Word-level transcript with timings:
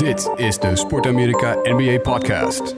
Dit 0.00 0.30
is 0.36 0.58
de 0.58 0.76
Sport 0.76 1.06
Amerika 1.06 1.56
NBA 1.62 1.98
Podcast. 1.98 2.74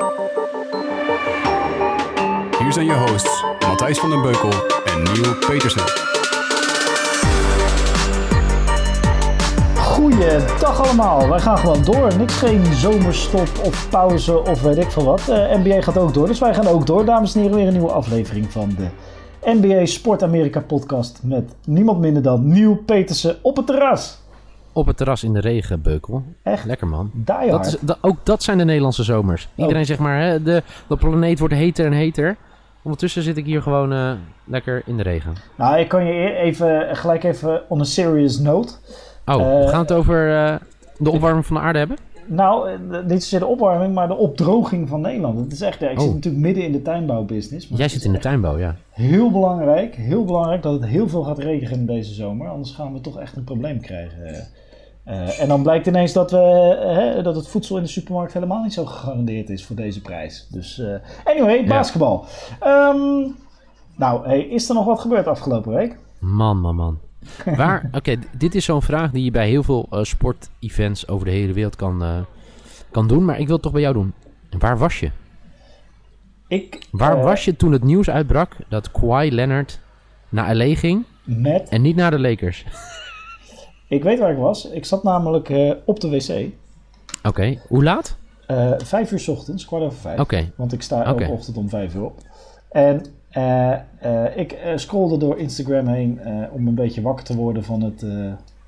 Hier 2.58 2.72
zijn 2.72 2.86
je 2.86 3.04
hosts 3.08 3.44
Matthijs 3.66 3.98
van 3.98 4.10
den 4.10 4.22
Beukel 4.22 4.50
en 4.84 5.02
Neil 5.02 5.34
Petersen. 5.46 5.82
Goeiedag 9.76 10.84
allemaal. 10.84 11.28
Wij 11.28 11.38
gaan 11.38 11.58
gewoon 11.58 11.84
door. 11.84 12.16
Niks 12.18 12.34
geen 12.34 12.64
zomerstop 12.72 13.48
of 13.64 13.88
pauze 13.90 14.40
of 14.40 14.62
weet 14.62 14.78
ik 14.78 14.90
veel 14.90 15.04
wat. 15.04 15.20
Uh, 15.28 15.54
NBA 15.54 15.82
gaat 15.82 15.98
ook 15.98 16.14
door, 16.14 16.26
dus 16.26 16.38
wij 16.38 16.54
gaan 16.54 16.66
ook 16.66 16.86
door. 16.86 17.04
Dames 17.04 17.34
en 17.34 17.40
heren, 17.40 17.56
weer 17.56 17.66
een 17.66 17.72
nieuwe 17.72 17.92
aflevering 17.92 18.52
van 18.52 18.76
de 18.76 18.88
NBA 19.44 19.86
Sport 19.86 20.22
Amerika 20.22 20.60
podcast 20.60 21.20
met 21.22 21.54
niemand 21.64 22.00
minder 22.00 22.22
dan 22.22 22.48
Neil 22.48 22.76
Petersen 22.76 23.36
op 23.42 23.56
het 23.56 23.66
terras. 23.66 24.21
Op 24.72 24.86
het 24.86 24.96
terras 24.96 25.24
in 25.24 25.32
de 25.32 25.40
regen, 25.40 25.82
Beukel. 25.82 26.22
Echt? 26.42 26.64
Lekker 26.64 26.86
man. 26.86 27.10
Dat 27.14 27.66
is, 27.66 27.76
dat, 27.80 27.98
ook 28.00 28.16
dat 28.22 28.42
zijn 28.42 28.58
de 28.58 28.64
Nederlandse 28.64 29.02
zomers. 29.02 29.48
Iedereen 29.54 29.86
zegt 29.86 30.00
maar, 30.00 30.20
hè, 30.20 30.42
de, 30.42 30.62
de 30.88 30.96
planeet 30.96 31.38
wordt 31.38 31.54
heter 31.54 31.86
en 31.86 31.92
heter. 31.92 32.36
Ondertussen 32.82 33.22
zit 33.22 33.36
ik 33.36 33.44
hier 33.44 33.62
gewoon 33.62 33.92
uh, 33.92 34.12
lekker 34.44 34.82
in 34.86 34.96
de 34.96 35.02
regen. 35.02 35.34
Nou, 35.56 35.78
ik 35.78 35.88
kan 35.88 36.04
je 36.04 36.12
e- 36.12 36.36
even, 36.36 36.96
gelijk 36.96 37.24
even 37.24 37.62
on 37.68 37.80
a 37.80 37.84
serious 37.84 38.38
note. 38.38 38.72
Oh, 39.26 39.40
uh, 39.40 39.64
we 39.64 39.68
gaan 39.68 39.80
het 39.80 39.92
over 39.92 40.28
uh, 40.28 40.54
de 40.98 41.10
opwarming 41.10 41.46
van 41.46 41.56
de 41.56 41.62
aarde 41.62 41.78
hebben? 41.78 41.96
Nou, 42.34 42.78
niet 43.06 43.22
zozeer 43.22 43.38
de 43.38 43.46
opwarming, 43.46 43.94
maar 43.94 44.08
de 44.08 44.16
opdroging 44.16 44.88
van 44.88 45.00
Nederland. 45.00 45.38
Het 45.38 45.52
is 45.52 45.60
echt, 45.60 45.80
ja, 45.80 45.88
ik 45.88 45.98
oh. 45.98 46.04
zit 46.04 46.14
natuurlijk 46.14 46.44
midden 46.44 46.64
in 46.64 46.72
de 46.72 46.82
tuinbouwbusiness. 46.82 47.68
Jij 47.70 47.88
zit 47.88 48.04
in 48.04 48.12
de 48.12 48.18
tuinbouw, 48.18 48.58
ja. 48.58 48.76
Heel 48.90 49.30
belangrijk, 49.30 49.94
heel 49.94 50.24
belangrijk 50.24 50.62
dat 50.62 50.72
het 50.72 50.90
heel 50.90 51.08
veel 51.08 51.22
gaat 51.22 51.38
regenen 51.38 51.86
deze 51.86 52.14
zomer. 52.14 52.48
Anders 52.48 52.70
gaan 52.70 52.92
we 52.92 53.00
toch 53.00 53.18
echt 53.18 53.36
een 53.36 53.44
probleem 53.44 53.80
krijgen. 53.80 54.48
Uh, 55.06 55.40
en 55.40 55.48
dan 55.48 55.62
blijkt 55.62 55.86
ineens 55.86 56.12
dat, 56.12 56.30
we, 56.30 56.38
hè, 56.98 57.22
dat 57.22 57.36
het 57.36 57.48
voedsel 57.48 57.76
in 57.76 57.82
de 57.82 57.88
supermarkt 57.88 58.32
helemaal 58.32 58.62
niet 58.62 58.72
zo 58.72 58.84
gegarandeerd 58.84 59.50
is 59.50 59.64
voor 59.64 59.76
deze 59.76 60.00
prijs. 60.00 60.46
Dus 60.50 60.78
uh, 60.78 60.94
anyway, 61.24 61.66
basketbal. 61.66 62.24
Ja. 62.60 62.88
Um, 62.88 63.36
nou, 63.96 64.26
hey, 64.26 64.40
is 64.40 64.68
er 64.68 64.74
nog 64.74 64.84
wat 64.84 65.00
gebeurd 65.00 65.26
afgelopen 65.26 65.72
week? 65.72 65.98
Man, 66.18 66.60
man, 66.60 66.76
man. 66.76 66.98
Waar, 67.56 67.84
oké, 67.86 67.96
okay, 67.96 68.18
dit 68.36 68.54
is 68.54 68.64
zo'n 68.64 68.82
vraag 68.82 69.10
die 69.10 69.24
je 69.24 69.30
bij 69.30 69.48
heel 69.48 69.62
veel 69.62 69.86
uh, 69.92 70.02
sportevents 70.02 71.08
over 71.08 71.26
de 71.26 71.32
hele 71.32 71.52
wereld 71.52 71.76
kan, 71.76 72.26
kan 72.90 73.08
doen. 73.08 73.24
Maar 73.24 73.38
ik 73.38 73.46
wil 73.46 73.54
het 73.54 73.62
toch 73.62 73.72
bij 73.72 73.80
jou 73.80 73.94
doen. 73.94 74.12
Waar 74.58 74.78
was 74.78 75.00
je? 75.00 75.10
Ik, 76.48 76.86
Waar 76.90 77.22
was 77.22 77.44
je 77.44 77.56
toen 77.56 77.72
het 77.72 77.84
nieuws 77.84 78.10
uitbrak 78.10 78.56
dat 78.68 78.90
Kawhi 78.90 79.30
Leonard 79.30 79.80
naar 80.28 80.56
LA 80.56 80.74
ging? 80.74 81.04
Met? 81.24 81.68
En 81.68 81.82
niet 81.82 81.96
naar 81.96 82.10
de 82.10 82.20
Lakers. 82.20 82.64
Ik 83.92 84.02
weet 84.02 84.18
waar 84.18 84.30
ik 84.30 84.38
was. 84.38 84.70
Ik 84.70 84.84
zat 84.84 85.02
namelijk 85.02 85.48
uh, 85.48 85.72
op 85.84 86.00
de 86.00 86.08
wc. 86.08 86.28
Oké, 86.28 86.48
okay. 87.28 87.60
hoe 87.68 87.82
laat? 87.82 88.16
Uh, 88.48 88.72
vijf 88.84 89.12
uur 89.12 89.20
s 89.20 89.28
ochtends, 89.28 89.64
kwart 89.64 89.82
over 89.82 89.98
vijf. 89.98 90.20
Oké. 90.20 90.34
Okay. 90.34 90.52
Want 90.56 90.72
ik 90.72 90.82
sta 90.82 91.00
okay. 91.00 91.12
elke 91.12 91.30
ochtend 91.30 91.56
om 91.56 91.68
vijf 91.68 91.94
uur 91.94 92.04
op. 92.04 92.20
En 92.70 93.04
uh, 93.36 93.76
ik 94.34 94.56
scrollde 94.76 95.16
door 95.16 95.38
Instagram 95.38 95.86
heen 95.86 96.20
om 96.52 96.66
een 96.66 96.74
beetje 96.74 97.02
wakker 97.02 97.24
te 97.24 97.36
worden 97.36 97.64
van 97.64 97.82
het, 97.82 98.04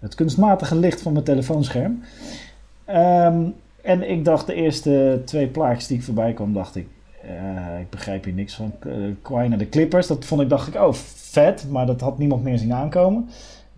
het 0.00 0.14
kunstmatige 0.14 0.76
licht 0.76 1.02
van 1.02 1.12
mijn 1.12 1.24
telefoonscherm. 1.24 2.02
Um, 2.90 3.54
en 3.82 4.10
ik 4.10 4.24
dacht 4.24 4.46
de 4.46 4.54
eerste 4.54 5.22
twee 5.24 5.46
plaatjes 5.46 5.86
die 5.86 5.96
ik 5.96 6.02
voorbij 6.02 6.32
kwam, 6.32 6.52
dacht 6.52 6.76
ik, 6.76 6.86
ik 7.80 7.90
begrijp 7.90 8.24
hier 8.24 8.34
niks 8.34 8.54
van. 8.54 8.72
Kwai 9.22 9.48
naar 9.48 9.58
de 9.58 9.68
Clippers, 9.68 10.06
dat 10.06 10.24
vond 10.24 10.40
ik, 10.40 10.48
dacht 10.48 10.68
ik, 10.68 10.74
oh 10.74 10.92
vet, 10.92 11.66
maar 11.70 11.86
dat 11.86 12.00
had 12.00 12.18
niemand 12.18 12.42
meer 12.42 12.58
zien 12.58 12.72
aankomen. 12.72 13.28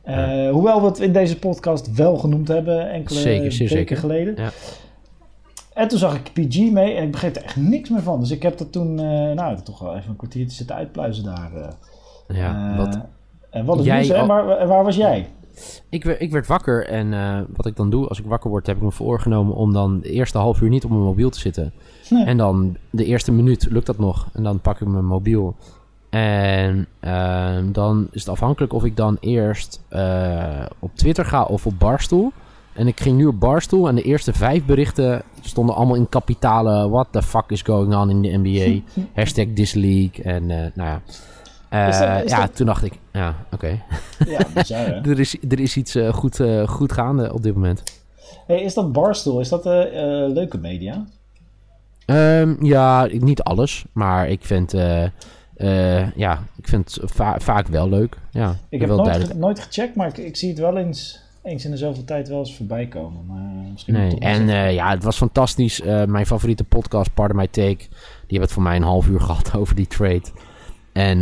Uh, 0.08 0.50
hoewel 0.50 0.80
we 0.80 0.86
het 0.86 0.98
in 0.98 1.12
deze 1.12 1.38
podcast 1.38 1.94
wel 1.94 2.16
genoemd 2.16 2.48
hebben 2.48 2.90
enkele 2.90 3.18
zeker, 3.18 3.52
zeker, 3.52 3.76
weken 3.76 3.96
zeker. 3.96 3.96
geleden. 3.96 4.34
Ja. 4.36 4.50
En 5.76 5.88
toen 5.88 5.98
zag 5.98 6.14
ik 6.14 6.32
PG 6.32 6.70
mee 6.70 6.94
en 6.94 7.04
ik 7.04 7.10
begreep 7.10 7.36
er 7.36 7.42
echt 7.42 7.56
niks 7.56 7.88
meer 7.88 8.02
van. 8.02 8.20
Dus 8.20 8.30
ik 8.30 8.42
heb 8.42 8.60
er 8.60 8.70
toen, 8.70 9.00
uh, 9.00 9.32
nou, 9.32 9.62
toch 9.62 9.78
wel 9.78 9.96
even 9.96 10.10
een 10.10 10.16
kwartiertje 10.16 10.56
zitten 10.56 10.76
uitpluizen 10.76 11.24
daar. 11.24 11.50
Uh, 11.56 11.68
ja, 12.38 12.76
wat... 12.76 12.98
En 13.50 13.64
wat 13.64 13.76
het 13.76 13.86
nieuws, 13.86 14.08
hè? 14.08 14.26
Waar, 14.26 14.66
waar, 14.66 14.84
was 14.84 14.96
jij? 14.96 15.28
Ik, 15.88 16.04
ik 16.04 16.30
werd 16.30 16.46
wakker 16.46 16.86
en 16.86 17.10
wat 17.56 17.66
ik 17.66 17.76
dan 17.76 17.90
doe 17.90 18.08
als 18.08 18.18
ik 18.18 18.24
wakker 18.24 18.50
word, 18.50 18.66
heb 18.66 18.76
ik 18.76 18.82
me 18.82 18.90
voorgenomen 18.90 19.54
om 19.54 19.72
dan 19.72 20.00
de 20.00 20.10
eerste 20.10 20.38
half 20.38 20.60
uur 20.60 20.68
niet 20.68 20.84
op 20.84 20.90
mijn 20.90 21.02
mobiel 21.02 21.30
te 21.30 21.38
zitten. 21.38 21.72
Nee. 22.10 22.24
En 22.24 22.36
dan 22.36 22.76
de 22.90 23.04
eerste 23.04 23.32
minuut 23.32 23.66
lukt 23.70 23.86
dat 23.86 23.98
nog. 23.98 24.28
En 24.32 24.42
dan 24.42 24.60
pak 24.60 24.80
ik 24.80 24.88
mijn 24.88 25.06
mobiel. 25.06 25.56
En 26.10 26.86
uh, 27.00 27.56
dan 27.72 28.08
is 28.10 28.20
het 28.20 28.28
afhankelijk 28.30 28.72
of 28.72 28.84
ik 28.84 28.96
dan 28.96 29.16
eerst 29.20 29.82
uh, 29.90 30.66
op 30.78 30.90
Twitter 30.94 31.24
ga 31.24 31.42
of 31.42 31.66
op 31.66 31.78
Barstool. 31.78 32.32
En 32.76 32.86
ik 32.86 33.00
ging 33.00 33.16
nu 33.16 33.26
op 33.26 33.40
Barstool 33.40 33.88
en 33.88 33.94
de 33.94 34.02
eerste 34.02 34.32
vijf 34.32 34.64
berichten 34.64 35.22
stonden 35.40 35.74
allemaal 35.74 35.96
in 35.96 36.08
kapitalen. 36.08 36.90
What 36.90 37.06
the 37.10 37.22
fuck 37.22 37.44
is 37.50 37.62
going 37.62 37.94
on 37.94 38.10
in 38.10 38.22
de 38.22 38.38
NBA? 38.38 38.80
Hashtag 39.20 39.46
this 39.54 39.74
league. 39.74 40.24
En 40.24 40.42
uh, 40.42 40.56
nou 40.74 40.88
ja. 40.88 41.02
Is 41.88 41.98
dat, 41.98 42.24
is 42.24 42.30
ja, 42.30 42.40
dat... 42.40 42.56
toen 42.56 42.66
dacht 42.66 42.84
ik, 42.84 42.98
ja, 43.12 43.34
oké. 43.52 43.54
Okay. 43.54 43.82
Ja, 44.28 44.40
bizar, 44.54 44.86
hè? 44.86 45.10
er, 45.10 45.20
is, 45.20 45.36
er 45.48 45.60
is 45.60 45.76
iets 45.76 45.96
goed, 46.10 46.42
goed 46.66 46.92
gaande 46.92 47.32
op 47.32 47.42
dit 47.42 47.54
moment. 47.54 47.82
Hey, 48.46 48.60
is 48.60 48.74
dat 48.74 48.92
Barstool? 48.92 49.40
Is 49.40 49.48
dat 49.48 49.64
leuke 49.64 50.58
media? 50.58 51.04
Um, 52.06 52.64
ja, 52.64 53.08
niet 53.10 53.42
alles. 53.42 53.84
Maar 53.92 54.28
ik 54.28 54.44
vind... 54.44 54.74
Uh, 55.56 56.16
ja, 56.16 56.42
ik 56.56 56.68
vind 56.68 56.94
het 56.94 57.10
va 57.10 57.38
vaak 57.38 57.66
wel 57.66 57.88
leuk. 57.88 58.18
Ja, 58.30 58.56
ik 58.68 58.80
heb 58.80 58.88
nooit, 58.88 59.24
ge 59.24 59.34
nooit, 59.34 59.60
gecheckt, 59.60 59.96
maar 59.96 60.08
ik, 60.08 60.16
ik, 60.16 60.36
zie 60.36 60.48
het 60.48 60.58
wel 60.58 60.76
eens, 60.76 61.20
eens 61.46 61.64
in 61.64 61.70
de 61.70 61.76
zoveel 61.76 62.04
tijd 62.04 62.28
wel 62.28 62.38
eens 62.38 62.56
voorbij 62.56 62.86
komen. 62.86 63.26
Maar 63.26 63.70
misschien 63.72 63.94
nee, 63.94 64.18
en 64.18 64.42
uh, 64.42 64.74
ja, 64.74 64.90
het 64.90 65.04
was 65.04 65.16
fantastisch. 65.16 65.80
Uh, 65.80 66.04
mijn 66.04 66.26
favoriete 66.26 66.64
podcast, 66.64 67.14
Pardon 67.14 67.36
My 67.36 67.46
Take, 67.46 67.76
die 67.76 67.88
hebben 68.18 68.40
het 68.40 68.52
voor 68.52 68.62
mij 68.62 68.76
een 68.76 68.82
half 68.82 69.06
uur 69.06 69.20
gehad 69.30 69.56
over 69.56 69.74
die 69.74 69.86
trade. 69.86 70.24
En 70.92 71.18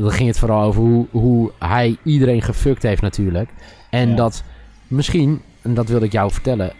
dan 0.00 0.10
ging 0.10 0.28
het 0.28 0.38
vooral 0.38 0.62
over 0.62 0.82
hoe, 0.82 1.06
hoe 1.10 1.50
hij 1.58 1.96
iedereen 2.02 2.42
gefukt 2.42 2.82
heeft 2.82 3.02
natuurlijk. 3.02 3.50
En 3.90 4.08
ja. 4.08 4.16
dat 4.16 4.42
misschien, 4.86 5.42
en 5.62 5.74
dat 5.74 5.88
wilde 5.88 6.04
ik 6.04 6.12
jou 6.12 6.30
vertellen, 6.30 6.72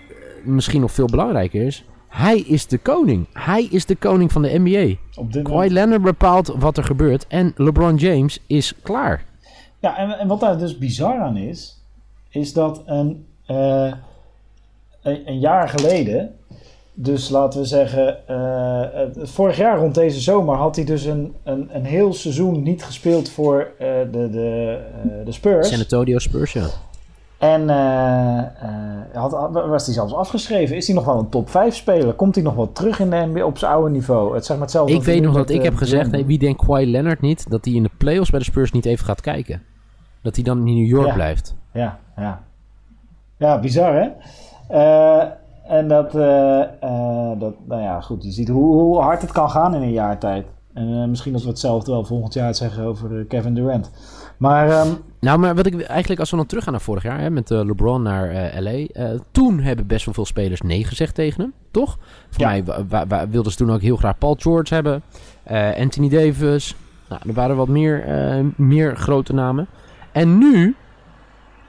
misschien 0.44 0.80
nog 0.80 0.92
veel 0.92 1.06
belangrijker 1.06 1.62
is... 1.62 1.84
Hij 2.08 2.38
is 2.38 2.66
de 2.66 2.78
koning. 2.78 3.26
Hij 3.32 3.64
is 3.70 3.86
de 3.86 3.96
koning 3.96 4.32
van 4.32 4.42
de 4.42 4.58
NBA. 4.58 4.94
Kawhi 5.42 5.68
Leonard 5.68 6.02
bepaalt 6.02 6.54
wat 6.58 6.76
er 6.76 6.84
gebeurt. 6.84 7.26
En 7.26 7.52
LeBron 7.56 7.96
James 7.96 8.38
is 8.46 8.74
klaar. 8.82 9.24
Ja, 9.80 9.96
en, 9.96 10.18
en 10.18 10.28
wat 10.28 10.40
daar 10.40 10.58
dus 10.58 10.78
bizar 10.78 11.20
aan 11.20 11.36
is... 11.36 11.77
is 12.28 12.52
dat 12.52 12.82
een, 12.86 13.26
uh, 13.46 13.92
een, 15.02 15.28
een, 15.28 15.38
jaar 15.38 15.68
geleden... 15.68 16.34
dus 16.94 17.28
laten 17.28 17.60
we 17.60 17.66
zeggen... 17.66 18.18
Uh, 18.30 19.26
vorig 19.26 19.56
jaar 19.56 19.78
rond 19.78 19.94
deze 19.94 20.20
zomer... 20.20 20.56
had 20.56 20.76
hij 20.76 20.84
dus 20.84 21.04
een, 21.04 21.34
een, 21.42 21.68
een 21.72 21.84
heel 21.84 22.12
seizoen 22.12 22.62
niet 22.62 22.84
gespeeld 22.84 23.30
voor 23.30 23.70
uh, 23.80 23.86
de, 24.12 24.30
de, 24.30 24.78
de 25.24 25.32
Spurs. 25.32 25.68
San 25.68 25.78
Antonio 25.78 26.18
Spurs, 26.18 26.52
ja. 26.52 26.66
En 27.38 27.68
had, 29.12 29.30
was 29.52 29.84
hij 29.84 29.94
zelfs 29.94 30.14
afgeschreven. 30.14 30.76
Is 30.76 30.86
hij 30.86 30.96
nog 30.96 31.04
wel 31.04 31.18
een 31.18 31.28
top 31.28 31.50
5 31.50 31.74
speler? 31.74 32.12
Komt 32.12 32.34
hij 32.34 32.44
nog 32.44 32.54
wel 32.54 32.72
terug 32.72 33.00
in 33.00 33.10
de 33.10 33.16
NBA 33.16 33.44
op 33.44 33.58
zijn 33.58 33.72
oude 33.72 33.90
niveau? 33.90 34.34
Het 34.34 34.44
zeg 34.44 34.56
maar 34.56 34.66
hetzelfde 34.66 34.94
ik 34.94 35.02
weet 35.02 35.22
nog 35.22 35.34
dat 35.34 35.50
ik 35.50 35.62
heb 35.62 35.76
gezegd: 35.76 36.10
nee, 36.10 36.24
wie 36.24 36.38
denkt 36.38 36.66
Kawhi 36.66 36.90
Leonard 36.90 37.20
niet 37.20 37.50
dat 37.50 37.64
hij 37.64 37.74
in 37.74 37.82
de 37.82 37.90
playoffs 37.98 38.30
bij 38.30 38.38
de 38.38 38.44
Spurs 38.44 38.72
niet 38.72 38.86
even 38.86 39.04
gaat 39.04 39.20
kijken? 39.20 39.62
Dat 40.22 40.34
hij 40.34 40.44
dan 40.44 40.58
in 40.58 40.74
New 40.74 40.86
York 40.86 41.06
ja. 41.06 41.14
blijft. 41.14 41.54
Ja, 41.78 41.98
ja. 42.16 42.40
Ja, 43.36 43.58
bizar 43.58 43.94
hè? 43.94 44.08
Uh, 44.70 45.24
en 45.68 45.88
dat, 45.88 46.12
dat, 47.40 47.54
nou 47.68 47.82
ja, 47.82 48.00
goed. 48.00 48.24
Je 48.24 48.30
ziet 48.30 48.48
hoe, 48.48 48.72
hoe, 48.72 49.00
hard 49.00 49.22
het 49.22 49.32
kan 49.32 49.50
gaan 49.50 49.74
in 49.74 49.82
een 49.82 49.92
jaar 49.92 50.18
tijd. 50.18 50.46
En 50.74 51.10
misschien 51.10 51.32
dat 51.32 51.42
we 51.42 51.48
hetzelfde 51.48 51.90
wel 51.90 52.04
volgend 52.04 52.34
jaar 52.34 52.54
zeggen 52.54 52.84
over 52.84 53.24
Kevin 53.24 53.54
Durant. 53.54 53.90
Maar, 54.36 54.86
um, 54.86 54.96
nou, 55.20 55.38
maar 55.38 55.54
wat 55.54 55.66
ik 55.66 55.82
eigenlijk, 55.82 56.20
als 56.20 56.30
we 56.30 56.36
dan 56.36 56.46
teruggaan 56.46 56.72
naar 56.72 56.82
vorig 56.82 57.02
jaar, 57.02 57.20
hè, 57.20 57.30
met 57.30 57.50
LeBron 57.50 58.02
naar 58.02 58.52
LA. 58.60 58.86
Toen 59.30 59.60
hebben 59.60 59.86
best 59.86 60.04
wel 60.04 60.14
veel 60.14 60.26
spelers 60.26 60.60
nee 60.60 60.84
gezegd 60.84 61.14
tegen 61.14 61.40
hem, 61.40 61.52
toch? 61.70 61.98
Voor 62.30 62.46
ja. 62.46 62.62
mij 63.08 63.28
wilden 63.30 63.52
ze 63.52 63.58
toen 63.58 63.72
ook 63.72 63.80
heel 63.80 63.96
graag 63.96 64.18
Paul 64.18 64.36
George 64.38 64.74
hebben. 64.74 65.02
Anthony 65.78 66.08
Davis. 66.08 66.76
Nou, 67.08 67.22
er 67.26 67.34
waren 67.34 67.56
wat 67.56 67.68
meer, 67.68 68.04
meer 68.56 68.96
grote 68.96 69.34
namen. 69.34 69.66
En 70.12 70.38
nu, 70.38 70.76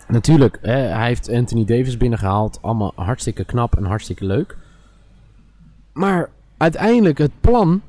natuurlijk, 0.09 0.59
hè, 0.61 0.77
hij 0.77 1.07
heeft 1.07 1.29
Anthony 1.29 1.65
Davis 1.65 1.97
binnengehaald. 1.97 2.59
Allemaal 2.61 2.91
hartstikke 2.95 3.43
knap 3.43 3.75
en 3.75 3.83
hartstikke 3.83 4.25
leuk. 4.25 4.57
Maar 5.93 6.29
uiteindelijk, 6.57 7.17
het 7.17 7.31
plan 7.41 7.81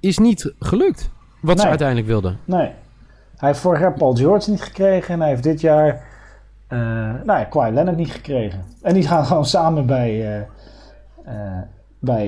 is 0.00 0.18
niet 0.18 0.52
gelukt. 0.60 1.10
Wat 1.40 1.54
nee. 1.54 1.64
ze 1.64 1.68
uiteindelijk 1.68 2.08
wilden. 2.08 2.38
Nee. 2.44 2.70
Hij 3.36 3.48
heeft 3.48 3.60
vorig 3.60 3.80
jaar 3.80 3.92
Paul 3.92 4.14
George 4.14 4.50
niet 4.50 4.62
gekregen. 4.62 5.14
En 5.14 5.20
hij 5.20 5.28
heeft 5.28 5.42
dit 5.42 5.60
jaar 5.60 6.04
uh, 6.68 6.78
nou 7.24 7.38
ja, 7.38 7.44
Kawhi 7.44 7.72
Leonard 7.72 7.96
niet 7.96 8.12
gekregen. 8.12 8.64
En 8.82 8.94
die 8.94 9.06
gaan 9.06 9.26
gewoon 9.26 9.46
samen 9.46 9.86
bij, 9.86 10.36
uh, 10.36 10.44
uh, 11.26 11.58
bij, 11.98 12.26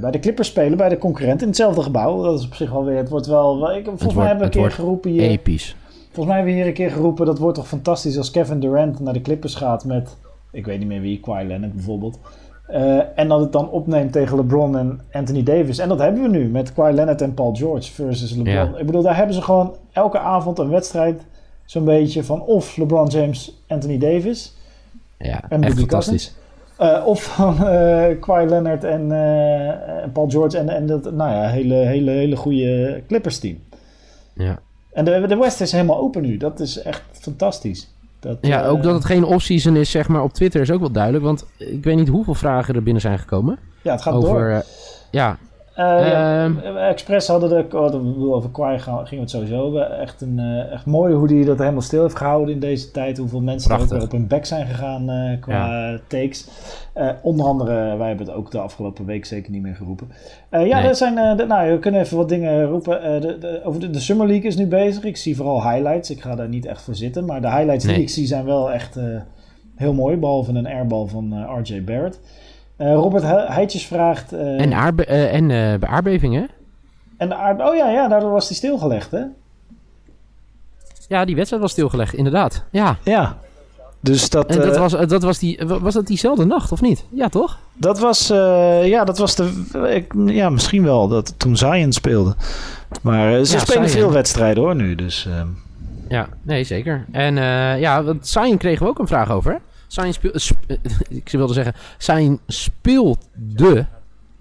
bij 0.00 0.10
de 0.10 0.18
Clippers 0.18 0.48
spelen. 0.48 0.78
Bij 0.78 0.88
de 0.88 0.98
concurrent 0.98 1.42
in 1.42 1.48
hetzelfde 1.48 1.82
gebouw. 1.82 2.22
Dat 2.22 2.38
is 2.38 2.46
op 2.46 2.54
zich 2.54 2.70
wel 2.70 2.84
weer... 2.84 2.96
Het 2.96 3.08
wordt 3.08 3.26
wel... 3.26 3.74
Ik, 3.74 3.84
volgens 3.84 4.14
mij 4.14 4.26
hebben 4.26 4.50
we 4.50 4.56
een 4.56 4.62
keer 4.62 4.72
geroepen 4.72 5.10
hier... 5.10 5.22
Episch. 5.22 5.76
Volgens 6.12 6.26
mij 6.26 6.34
hebben 6.36 6.52
we 6.54 6.58
hier 6.58 6.66
een 6.68 6.72
keer 6.74 6.90
geroepen... 6.90 7.26
Dat 7.26 7.38
wordt 7.38 7.56
toch 7.56 7.68
fantastisch 7.68 8.18
als 8.18 8.30
Kevin 8.30 8.60
Durant 8.60 9.00
naar 9.00 9.12
de 9.12 9.20
Clippers 9.22 9.54
gaat 9.54 9.84
met 9.84 10.16
ik 10.52 10.66
weet 10.66 10.78
niet 10.78 10.88
meer 10.88 11.00
wie, 11.00 11.20
Kawhi 11.20 11.46
Leonard 11.46 11.72
bijvoorbeeld. 11.72 12.18
Eh, 12.66 13.18
en 13.18 13.28
dat 13.28 13.40
het 13.40 13.52
dan 13.52 13.70
opneemt 13.70 14.12
tegen 14.12 14.36
LeBron 14.36 14.78
en 14.78 15.00
Anthony 15.12 15.42
Davis. 15.42 15.78
En 15.78 15.88
dat 15.88 15.98
hebben 15.98 16.22
we 16.22 16.28
nu 16.28 16.48
met 16.48 16.72
Kawhi 16.72 16.92
Leonard 16.94 17.22
en 17.22 17.34
Paul 17.34 17.54
George 17.54 17.92
versus 17.92 18.30
LeBron. 18.30 18.54
Ja. 18.54 18.72
Ik 18.76 18.86
bedoel, 18.86 19.02
daar 19.02 19.16
hebben 19.16 19.34
ze 19.34 19.42
gewoon 19.42 19.76
elke 19.92 20.18
avond 20.18 20.58
een 20.58 20.68
wedstrijd. 20.70 21.22
Zo'n 21.64 21.84
beetje 21.84 22.24
van 22.24 22.42
of 22.42 22.76
LeBron 22.76 23.06
James, 23.06 23.62
Anthony 23.68 23.98
Davis. 23.98 24.56
Ja, 25.18 25.44
En 25.48 25.62
echt 25.62 25.78
fantastisch. 25.78 26.34
eh, 26.78 27.02
of 27.06 27.22
van 27.22 27.66
eh 27.66 28.20
Kawhi 28.20 28.46
Leonard 28.48 28.84
en, 28.84 29.12
en 30.02 30.12
Paul 30.12 30.28
George 30.30 30.58
en, 30.58 30.68
en 30.68 30.86
dat 30.86 31.12
nou 31.12 31.30
ja, 31.30 31.48
hele, 31.48 31.74
hele, 31.74 32.10
hele 32.10 32.36
goede 32.36 33.02
Clippers 33.06 33.38
team. 33.38 33.58
Ja. 34.34 34.58
En 34.92 35.04
de, 35.04 35.26
de 35.26 35.36
West 35.36 35.60
is 35.60 35.72
helemaal 35.72 35.98
open 35.98 36.22
nu. 36.22 36.36
Dat 36.36 36.60
is 36.60 36.82
echt 36.82 37.02
fantastisch. 37.12 37.88
Dat, 38.20 38.38
ja, 38.40 38.62
eh, 38.62 38.70
ook 38.70 38.82
dat 38.82 38.94
het 38.94 39.04
geen 39.04 39.24
off-season 39.24 39.76
is, 39.76 39.90
zeg 39.90 40.08
maar, 40.08 40.22
op 40.22 40.32
Twitter 40.32 40.60
is 40.60 40.70
ook 40.70 40.80
wel 40.80 40.90
duidelijk. 40.90 41.24
Want 41.24 41.46
ik 41.56 41.84
weet 41.84 41.96
niet 41.96 42.08
hoeveel 42.08 42.34
vragen 42.34 42.74
er 42.74 42.82
binnen 42.82 43.02
zijn 43.02 43.18
gekomen. 43.18 43.58
Ja, 43.82 43.92
het 43.92 44.02
gaat 44.02 44.12
door. 44.12 44.24
Over, 44.24 44.52
eh, 44.52 44.60
ja, 45.10 45.38
Eh, 45.74 45.84
ja, 45.86 46.44
Ehm. 46.44 46.58
eh, 46.58 46.88
Express 46.88 47.28
hadden 47.28 47.48
de, 47.70 47.76
oh, 47.78 48.32
over 48.34 48.50
Kwai 48.50 48.78
gingen 48.78 49.04
we 49.10 49.16
het 49.16 49.30
sowieso 49.30 49.62
hebben. 49.62 49.98
Echt, 50.00 50.20
een, 50.20 50.38
eh, 50.38 50.72
echt 50.72 50.86
mooi 50.86 51.14
hoe 51.14 51.26
die 51.28 51.44
dat 51.44 51.58
helemaal 51.58 51.80
stil 51.80 52.02
heeft 52.02 52.16
gehouden 52.16 52.54
in 52.54 52.60
deze 52.60 52.90
tijd. 52.90 53.18
Hoeveel 53.18 53.40
mensen 53.40 53.70
er 53.70 53.80
ook 53.94 54.02
op 54.02 54.10
hun 54.12 54.26
bek 54.26 54.46
zijn 54.46 54.66
gegaan 54.66 55.10
eh, 55.10 55.40
qua 55.40 55.98
takes. 56.06 56.48
Eh, 56.92 57.08
onder 57.22 57.46
andere, 57.46 57.96
wij 57.96 58.08
hebben 58.08 58.26
het 58.26 58.34
ook 58.36 58.50
de 58.50 58.58
afgelopen 58.58 59.04
week 59.04 59.24
zeker 59.24 59.50
niet 59.52 59.62
meer 59.62 59.74
geroepen. 59.74 60.08
Eh, 60.48 60.66
ja, 60.66 60.78
Nee. 60.78 60.88
er 60.88 60.94
zijn, 60.94 61.18
eh, 61.18 61.36
de- 61.36 61.46
nou, 61.46 61.70
we 61.72 61.78
kunnen 61.78 62.00
even 62.00 62.16
wat 62.16 62.28
dingen 62.28 62.64
roepen. 62.64 63.02
Eh, 63.02 63.20
de, 63.20 63.38
de, 63.38 63.60
over 63.64 63.80
de, 63.80 63.90
de 63.90 64.00
Summer 64.00 64.26
League 64.26 64.46
is 64.46 64.56
nu 64.56 64.66
bezig. 64.66 65.04
Ik 65.04 65.16
zie 65.16 65.36
vooral 65.36 65.70
highlights. 65.70 66.10
Ik 66.10 66.20
ga 66.20 66.34
daar 66.34 66.48
niet 66.48 66.66
echt 66.66 66.82
voor 66.82 66.94
zitten. 66.94 67.24
Maar 67.24 67.40
de 67.40 67.50
highlights 67.50 67.84
die 67.84 68.00
ik 68.00 68.08
zie 68.10 68.26
zijn 68.26 68.44
wel 68.44 68.72
echt 68.72 68.96
eh, 68.96 69.04
heel 69.76 69.92
mooi. 69.92 70.16
Behalve 70.16 70.52
een 70.52 70.66
airbal 70.66 71.06
van 71.06 71.32
eh, 71.32 71.56
RJ 71.62 71.84
Barrett. 71.84 72.20
Eh, 72.80 72.92
Robert 72.94 73.22
He- 73.22 73.46
Heitjes 73.52 73.86
vraagt... 73.86 74.32
eh, 74.32 74.60
en, 74.60 74.72
aardbe 74.72 75.04
eh, 75.04 75.34
en 75.34 75.46
bij 75.80 75.88
aardbevingen. 75.88 76.48
en 77.16 77.28
de 77.28 77.34
aard... 77.34 77.60
Oh 77.60 77.74
ja, 77.76 77.90
ja, 77.90 78.08
daardoor 78.08 78.30
was 78.30 78.48
hij 78.48 78.56
stilgelegd, 78.56 79.10
hè? 79.10 79.22
Ja, 81.08 81.24
die 81.24 81.34
wedstrijd 81.34 81.62
was 81.62 81.72
stilgelegd, 81.72 82.14
inderdaad. 82.14 82.64
Ja, 82.70 82.96
Ja. 83.04 83.36
Dus 84.02 84.28
dat, 84.30 84.46
en 84.46 84.58
dat 84.60 84.76
was, 84.76 84.92
dat 84.92 85.22
was, 85.22 85.38
die, 85.38 85.60
was 85.66 85.94
dat 85.94 86.06
diezelfde 86.06 86.44
nacht, 86.44 86.72
of 86.72 86.80
niet? 86.80 87.04
Ja, 87.10 87.28
toch? 87.28 87.58
dat 87.74 87.98
was, 87.98 88.26
ja, 88.84 89.04
dat 89.04 89.18
was 89.18 89.34
de, 89.34 89.64
ik, 89.94 90.12
ja, 90.26 90.50
misschien 90.50 90.82
wel, 90.82 91.08
dat 91.08 91.34
toen 91.38 91.56
Zion 91.56 91.92
speelde. 91.92 92.34
Maar 93.02 93.44
ze 93.44 93.52
Ja, 93.54 93.58
spelen 93.60 93.88
Zion. 93.88 94.00
veel 94.02 94.12
wedstrijden 94.12 94.62
hoor 94.62 94.74
nu, 94.76 94.94
dus... 94.94 95.26
ehm, 95.26 95.46
Ja, 96.08 96.28
nee, 96.42 96.64
zeker. 96.64 97.04
En 97.12 97.34
ja, 97.80 98.02
want 98.02 98.28
Zion 98.28 98.56
kregen 98.56 98.82
we 98.84 98.90
ook 98.90 98.98
een 98.98 99.06
vraag 99.06 99.30
over. 99.30 99.60
Hè? 99.94 100.02
Zion 100.02 100.12
speel, 100.12 100.30
sp- 100.34 100.64
ik 101.08 101.28
wilde 101.30 101.52
zeggen, 101.52 101.74
speelde 102.46 103.86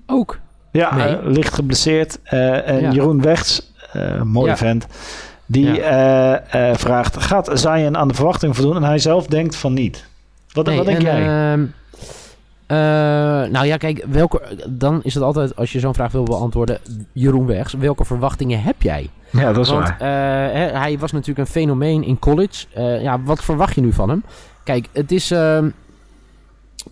ook. 0.05 0.39
ja, 0.71 1.07
eh, 1.07 1.17
licht 1.23 1.53
geblesseerd. 1.53 2.19
eh, 2.23 2.67
en 2.69 2.81
Ja. 2.81 2.91
Jeroen 2.91 3.21
Wechts, 3.21 3.71
eh 3.93 4.21
mooie 4.21 4.47
Ja. 4.49 4.57
vent, 4.57 4.87
die 5.45 5.81
eh, 5.81 6.69
eh, 6.71 6.75
vraagt, 6.77 7.17
gaat 7.23 7.49
Zion 7.53 7.97
aan 7.97 8.07
de 8.07 8.13
verwachting 8.13 8.55
voldoen? 8.55 8.75
En 8.75 8.83
hij 8.83 8.99
zelf 8.99 9.27
denkt 9.27 9.55
van 9.55 9.73
niet. 9.73 10.07
Wat, 10.53 10.65
Nee, 10.65 10.77
wat 10.77 10.85
denk 10.85 10.97
en, 10.97 11.03
jij? 11.03 11.23
eh, 12.65 12.77
nou 13.51 13.65
ja, 13.65 13.77
kijk, 13.77 14.05
welke, 14.09 14.41
dan 14.69 14.99
is 15.03 15.13
het 15.13 15.23
altijd, 15.23 15.55
als 15.55 15.71
je 15.71 15.79
zo'n 15.79 15.93
vraag 15.93 16.11
wil 16.11 16.23
beantwoorden, 16.23 16.77
Jeroen 17.13 17.45
Wegs, 17.45 17.73
welke 17.73 18.05
verwachtingen 18.05 18.61
heb 18.61 18.81
jij? 18.81 19.09
ja, 19.31 19.53
dat 19.53 19.65
is 19.65 19.71
Want 19.71 19.87
waar. 19.87 19.99
eh, 19.99 20.79
hij 20.81 20.97
was 20.99 21.11
natuurlijk 21.11 21.39
een 21.39 21.53
fenomeen 21.53 22.03
in 22.03 22.19
college. 22.19 22.65
Eh, 22.73 23.01
ja, 23.01 23.21
wat 23.21 23.43
verwacht 23.43 23.75
je 23.75 23.81
nu 23.81 23.93
van 23.93 24.09
hem? 24.09 24.23
Kijk, 24.69 24.87
het 24.91 25.11
is 25.11 25.31
ehm, 25.31 25.69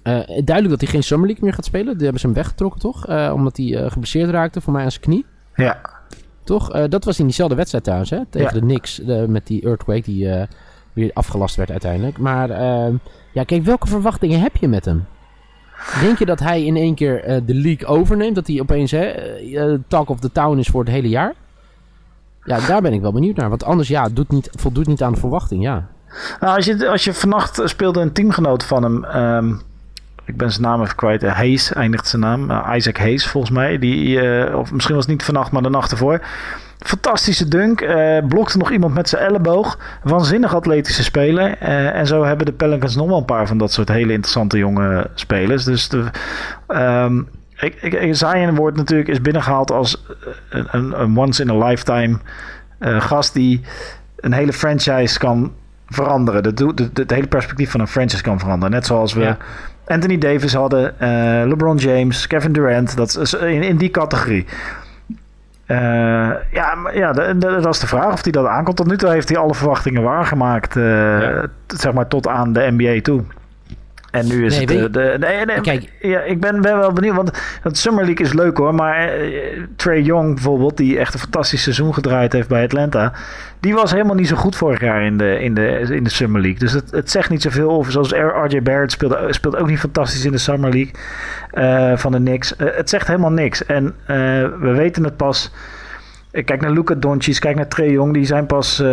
eh, 0.03 0.13
duidelijk 0.23 0.69
dat 0.69 0.81
hij 0.81 0.89
geen 0.89 1.03
Summer 1.03 1.27
League 1.27 1.45
meer 1.45 1.53
gaat 1.53 1.65
spelen. 1.65 1.93
Die 1.93 2.03
hebben 2.03 2.19
ze 2.19 2.25
hem 2.25 2.35
weggetrokken, 2.35 2.79
toch? 2.79 3.07
Eh, 3.07 3.31
omdat 3.33 3.57
hij 3.57 3.75
eh, 3.75 3.91
geblesseerd 3.91 4.29
raakte, 4.29 4.61
voor 4.61 4.73
mij 4.73 4.83
aan 4.83 4.91
zijn 4.91 5.03
knie. 5.03 5.25
Ja, 5.55 5.81
Toch? 6.43 6.87
Dat 6.87 7.03
was 7.03 7.19
in 7.19 7.25
diezelfde 7.25 7.55
wedstrijd 7.55 7.83
trouwens, 7.83 8.09
hè? 8.11 8.25
Tegen 8.29 8.47
Ja. 8.47 8.53
de 8.53 8.59
Knicks. 8.59 9.01
met 9.27 9.47
die 9.47 9.63
earthquake 9.63 10.01
die 10.01 10.47
weer 10.93 11.11
afgelast 11.13 11.55
werd 11.55 11.71
uiteindelijk. 11.71 12.17
Maar 12.17 12.49
ehm, 12.49 12.95
ja, 13.33 13.43
kijk, 13.43 13.63
welke 13.63 13.87
verwachtingen 13.87 14.39
heb 14.41 14.55
je 14.55 14.67
met 14.67 14.85
hem? 14.85 15.05
Denk 16.01 16.19
je 16.19 16.25
dat 16.25 16.39
hij 16.39 16.65
in 16.65 16.75
één 16.75 16.95
keer 16.95 17.41
de 17.45 17.53
league 17.55 17.87
overneemt? 17.87 18.35
Dat 18.35 18.47
hij 18.47 18.61
opeens 18.61 18.91
hè, 18.91 19.13
talk 19.87 20.09
of 20.09 20.19
the 20.19 20.31
town 20.31 20.57
is 20.57 20.67
voor 20.67 20.83
het 20.83 20.93
hele 20.93 21.09
jaar? 21.09 21.33
Ja, 22.43 22.67
daar 22.67 22.81
ben 22.81 22.93
ik 22.93 23.01
wel 23.01 23.11
benieuwd 23.13 23.35
naar. 23.35 23.49
Want 23.49 23.63
anders, 23.63 23.87
ja, 23.87 24.09
doet 24.09 24.31
niet, 24.31 24.49
voldoet 24.51 24.87
niet 24.87 25.03
aan 25.03 25.13
de 25.13 25.19
verwachting, 25.19 25.63
ja. 25.63 25.87
Nou, 26.39 26.55
als, 26.55 26.65
je, 26.65 26.87
als 26.89 27.03
je 27.03 27.13
vannacht 27.13 27.61
speelde 27.65 28.01
een 28.01 28.11
teamgenoot 28.13 28.63
van 28.63 28.83
hem. 28.83 29.03
ehm, 29.03 29.53
ik 30.27 30.37
ben 30.37 30.51
zijn 30.51 30.63
naam 30.63 30.81
even 30.81 30.95
kwijt. 30.95 31.23
eh, 31.23 31.31
Hayes 31.31 31.73
eindigt 31.73 32.07
zijn 32.07 32.21
naam. 32.21 32.51
eh, 32.51 32.71
Isaac 32.75 32.97
Hayes 32.97 33.27
volgens 33.27 33.53
mij. 33.53 33.79
Die, 33.79 34.19
eh, 34.19 34.55
of 34.57 34.71
misschien 34.71 34.95
was 34.95 35.03
het 35.05 35.13
niet 35.13 35.23
vannacht, 35.23 35.51
maar 35.51 35.61
de 35.61 35.69
nacht 35.69 35.91
ervoor. 35.91 36.21
Fantastische 36.79 37.47
dunk. 37.47 37.85
blokte 38.27 38.57
nog 38.57 38.71
iemand 38.71 38.93
met 38.93 39.09
zijn 39.09 39.23
elleboog. 39.23 39.77
Waanzinnig 40.03 40.55
atletische 40.55 41.03
speler. 41.03 41.57
en 41.57 42.07
zo 42.07 42.23
hebben 42.23 42.45
de 42.45 42.51
Pelicans 42.51 42.95
nog 42.95 43.07
wel 43.07 43.17
een 43.17 43.25
paar 43.25 43.47
van 43.47 43.57
dat 43.57 43.71
soort 43.71 43.87
hele 43.87 44.13
interessante 44.13 44.57
jonge 44.57 45.09
spelers. 45.13 45.63
Dus 45.63 45.89
de, 45.89 46.03
ehm, 46.67 47.21
ik, 47.59 47.75
ik, 47.81 48.15
Zion 48.15 48.55
wordt 48.55 48.77
natuurlijk 48.77 49.09
is 49.09 49.21
binnengehaald 49.21 49.71
als 49.71 50.03
een, 50.49 50.67
een, 50.71 51.17
once 51.17 51.41
in 51.41 51.49
a 51.49 51.65
lifetime 51.67 52.17
gast 52.79 53.33
die 53.33 53.61
een 54.15 54.33
hele 54.33 54.53
franchise 54.53 55.19
kan 55.19 55.53
veranderen. 55.89 56.43
Het 56.43 56.57
doet- 56.57 56.79
Het 56.79 56.97
het 56.97 57.11
hele 57.11 57.27
perspectief 57.27 57.71
van 57.71 57.79
een 57.79 57.87
franchise 57.87 58.23
kan 58.23 58.39
veranderen. 58.39 58.73
Net 58.73 58.85
zoals 58.85 59.13
we 59.13 59.21
Ja. 59.21 59.37
Anthony 59.85 60.17
Davis 60.17 60.53
hadden, 60.53 60.99
eh, 60.99 61.09
LeBron 61.47 61.77
James, 61.77 62.27
Kevin 62.27 62.51
Durant. 62.51 62.97
Dat 62.97 63.17
is 63.17 63.33
in, 63.33 63.63
in 63.63 63.77
die 63.77 63.89
categorie. 63.89 64.45
Eh, 65.65 65.77
ja, 66.51 66.73
ja 66.93 67.11
dat 67.11 67.67
is 67.67 67.79
de 67.79 67.87
vraag 67.87 68.13
of 68.13 68.23
hij 68.23 68.31
dat 68.31 68.45
aankomt. 68.45 68.77
Tot 68.77 68.87
nu 68.87 68.97
toe 68.97 69.09
heeft 69.09 69.29
hij 69.29 69.37
alle 69.37 69.53
verwachtingen 69.55 70.01
waargemaakt. 70.03 70.75
eh, 70.75 70.83
Ja. 71.21 71.45
Zeg 71.67 71.93
maar 71.93 72.07
tot 72.07 72.27
aan 72.27 72.53
de 72.53 72.67
NBA 72.77 73.01
toe. 73.01 73.23
En 74.17 74.27
nu 74.27 74.45
is 74.45 74.57
Nee, 74.57 74.61
het... 74.65 74.71
je- 74.83 74.89
de, 74.89 75.15
nee, 75.19 75.45
nee, 75.45 75.61
Kijk. 75.61 75.91
ja, 76.01 76.19
ik 76.19 76.39
ben, 76.39 76.61
ben 76.61 76.77
wel 76.77 76.93
benieuwd. 76.93 77.15
Want 77.15 77.31
het 77.61 77.77
Summer 77.77 78.05
League 78.05 78.25
is 78.25 78.33
leuk 78.33 78.57
hoor. 78.57 78.75
Maar 78.75 79.07
eh, 79.09 79.31
Trey 79.75 80.01
Young 80.01 80.33
bijvoorbeeld, 80.33 80.77
die 80.77 80.99
echt 80.99 81.13
een 81.13 81.19
fantastisch 81.19 81.63
seizoen 81.63 81.93
gedraaid 81.93 82.33
heeft 82.33 82.47
bij 82.47 82.63
Atlanta. 82.63 83.13
Die 83.59 83.73
was 83.73 83.91
helemaal 83.91 84.15
niet 84.15 84.27
zo 84.27 84.35
goed 84.35 84.55
vorig 84.55 84.79
jaar 84.81 85.01
in 85.03 85.17
de, 85.17 85.39
in 85.39 85.53
de, 85.53 85.67
in 85.89 86.03
de 86.03 86.09
Summer 86.09 86.41
League. 86.41 86.59
Dus 86.59 86.71
het, 86.71 86.91
het 86.91 87.11
zegt 87.11 87.29
niet 87.29 87.41
zoveel. 87.41 87.69
Of 87.69 87.91
zoals 87.91 88.11
RJ 88.11 88.61
Barrett 88.61 88.91
speelde, 88.91 89.27
speelde 89.29 89.57
ook 89.57 89.67
niet 89.67 89.79
fantastisch 89.79 90.25
in 90.25 90.31
de 90.31 90.37
Summer 90.37 90.69
League 90.71 90.91
eh, 91.51 91.97
van 91.97 92.11
de 92.11 92.17
Knicks. 92.17 92.55
Eh, 92.55 92.67
het 92.75 92.89
zegt 92.89 93.07
helemaal 93.07 93.31
niks. 93.31 93.65
En 93.65 93.85
eh, 94.05 94.15
we 94.59 94.73
weten 94.75 95.03
het 95.03 95.17
pas. 95.17 95.51
Kijk 96.31 96.61
naar 96.61 96.71
Luca 96.71 96.93
Doncic, 96.95 97.39
kijk 97.39 97.55
naar 97.55 97.67
Trey 97.67 97.89
Young. 97.89 98.13
Die 98.13 98.25
zijn 98.25 98.45
pas 98.45 98.83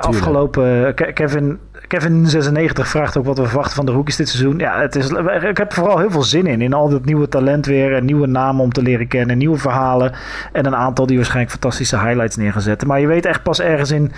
afgelopen... 0.00 0.94
Ke- 0.94 1.12
Kevin, 1.12 1.58
Kevin 1.88 2.26
96 2.26 2.88
vraagt 2.88 3.16
ook 3.16 3.24
wat 3.24 3.38
we 3.38 3.46
verwachten 3.46 3.76
van 3.76 3.86
de 3.86 3.92
rookies 3.92 4.16
dit 4.16 4.28
seizoen. 4.28 4.58
Ja, 4.58 4.80
het 4.80 4.96
is, 4.96 5.08
ik 5.42 5.56
heb 5.56 5.72
vooral 5.72 5.98
heel 5.98 6.10
veel 6.10 6.22
zin 6.22 6.46
in. 6.46 6.60
In 6.62 6.72
al 6.72 6.88
dat 6.88 7.04
nieuwe 7.04 7.28
talent 7.28 7.66
weer. 7.66 7.94
En 7.94 8.04
nieuwe 8.04 8.26
namen 8.26 8.62
om 8.62 8.72
te 8.72 8.82
leren 8.82 9.08
kennen. 9.08 9.38
Nieuwe 9.38 9.58
verhalen. 9.58 10.12
En 10.52 10.66
een 10.66 10.76
aantal 10.76 11.06
die 11.06 11.16
waarschijnlijk 11.16 11.52
fantastische 11.52 11.98
highlights 11.98 12.36
neer 12.36 12.52
gaan 12.52 12.60
zetten. 12.62 12.88
Maar 12.88 13.00
je 13.00 13.06
weet 13.06 13.26
echt 13.26 13.42
pas 13.42 13.60
ergens 13.60 13.90
in... 13.90 14.12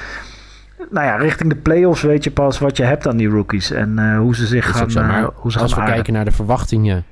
Nou 0.91 1.07
ja, 1.07 1.17
richting 1.17 1.49
de 1.49 1.57
playoffs 1.57 2.03
weet 2.03 2.25
je 2.25 2.31
pas 2.31 2.59
wat 2.59 2.77
je 2.77 2.83
hebt 2.85 3.07
aan 3.09 3.17
die 3.17 3.29
rookies. 3.29 3.71
En 3.71 3.99
eh, 3.99 4.19
hoe 4.19 4.35
ze 4.35 4.47
zich 4.47 4.71
gaan, 4.71 4.91
zo. 4.91 5.01
eh, 5.01 5.27
hoe 5.35 5.53
ze 5.53 5.59
als 5.59 5.73
gaan 5.73 5.79
we 5.79 5.81
aarden. 5.81 5.95
kijken 5.95 6.13
naar 6.13 6.25
de 6.25 6.31
verwachtingen... 6.31 7.05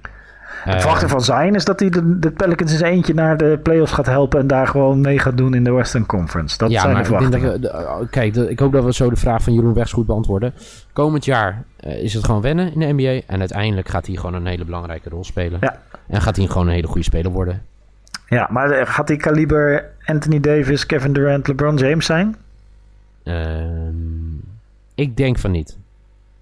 De 0.65 0.71
eh, 0.71 0.79
verwachting 0.81 1.11
van 1.11 1.21
zijn 1.21 1.55
is 1.55 1.65
dat 1.65 1.81
hij 1.81 1.89
de, 1.91 2.19
de 2.19 2.31
Pelicans 2.31 2.73
eens 2.73 2.81
eentje 2.81 3.15
naar 3.15 3.37
de 3.37 3.59
playoffs 3.63 3.93
gaat 3.93 4.07
helpen 4.07 4.41
en 4.41 4.47
daar 4.47 4.67
gewoon 4.67 5.01
mee 5.01 5.19
gaat 5.19 5.37
doen 5.37 5.55
in 5.55 5.65
de 5.65 5.73
Western 5.73 6.07
Conference. 6.07 6.59
Dat 6.59 6.71
ja, 6.71 6.81
zijn 6.81 6.93
maar 6.93 7.03
de 7.03 7.09
ik 7.09 7.19
denk 7.19 7.33
verwachtingen. 7.33 7.61
dat 7.61 7.73
we, 7.73 7.79
de- 7.79 8.03
oh, 8.03 8.11
kijk, 8.11 8.37
ik 8.37 8.59
hoop 8.59 8.73
dat 8.73 8.85
we 8.85 8.93
zo 8.93 9.11
de 9.11 9.17
vraag 9.17 9.43
van 9.43 9.55
Jeroen 9.55 9.75
Wegs 9.75 9.93
goed 9.93 10.07
beantwoorden. 10.07 10.53
Komend 10.93 11.25
jaar 11.25 11.65
eh, 11.77 12.03
is 12.03 12.15
het 12.15 12.25
gewoon 12.25 12.41
wennen 12.41 12.73
in 12.73 12.81
de 12.81 12.93
NBA. 13.03 13.21
En 13.33 13.39
uiteindelijk 13.41 13.89
gaat 13.89 14.07
hij 14.07 14.17
gewoon 14.17 14.35
een 14.35 14.47
hele 14.47 14.65
belangrijke 14.65 15.09
rol 15.09 15.25
spelen. 15.25 15.59
Ja. 15.61 15.79
En 16.09 16.21
gaat 16.23 16.37
hij 16.37 16.47
gewoon 16.47 16.67
een 16.67 16.73
hele 16.75 16.87
goede 16.87 17.03
speler 17.03 17.31
worden. 17.33 17.63
Ja, 18.29 18.49
maar 18.51 18.71
eh, 18.71 18.87
gaat 18.87 19.07
die 19.07 19.17
kaliber 19.17 19.85
Anthony 20.05 20.41
Davis, 20.41 20.87
Kevin 20.87 21.13
Durant, 21.13 21.47
LeBron 21.49 21.77
James 21.77 22.07
zijn? 22.07 22.37
Ehm, 23.23 24.35
ik 24.95 25.17
denk 25.17 25.39
van 25.39 25.51
niet. 25.51 25.77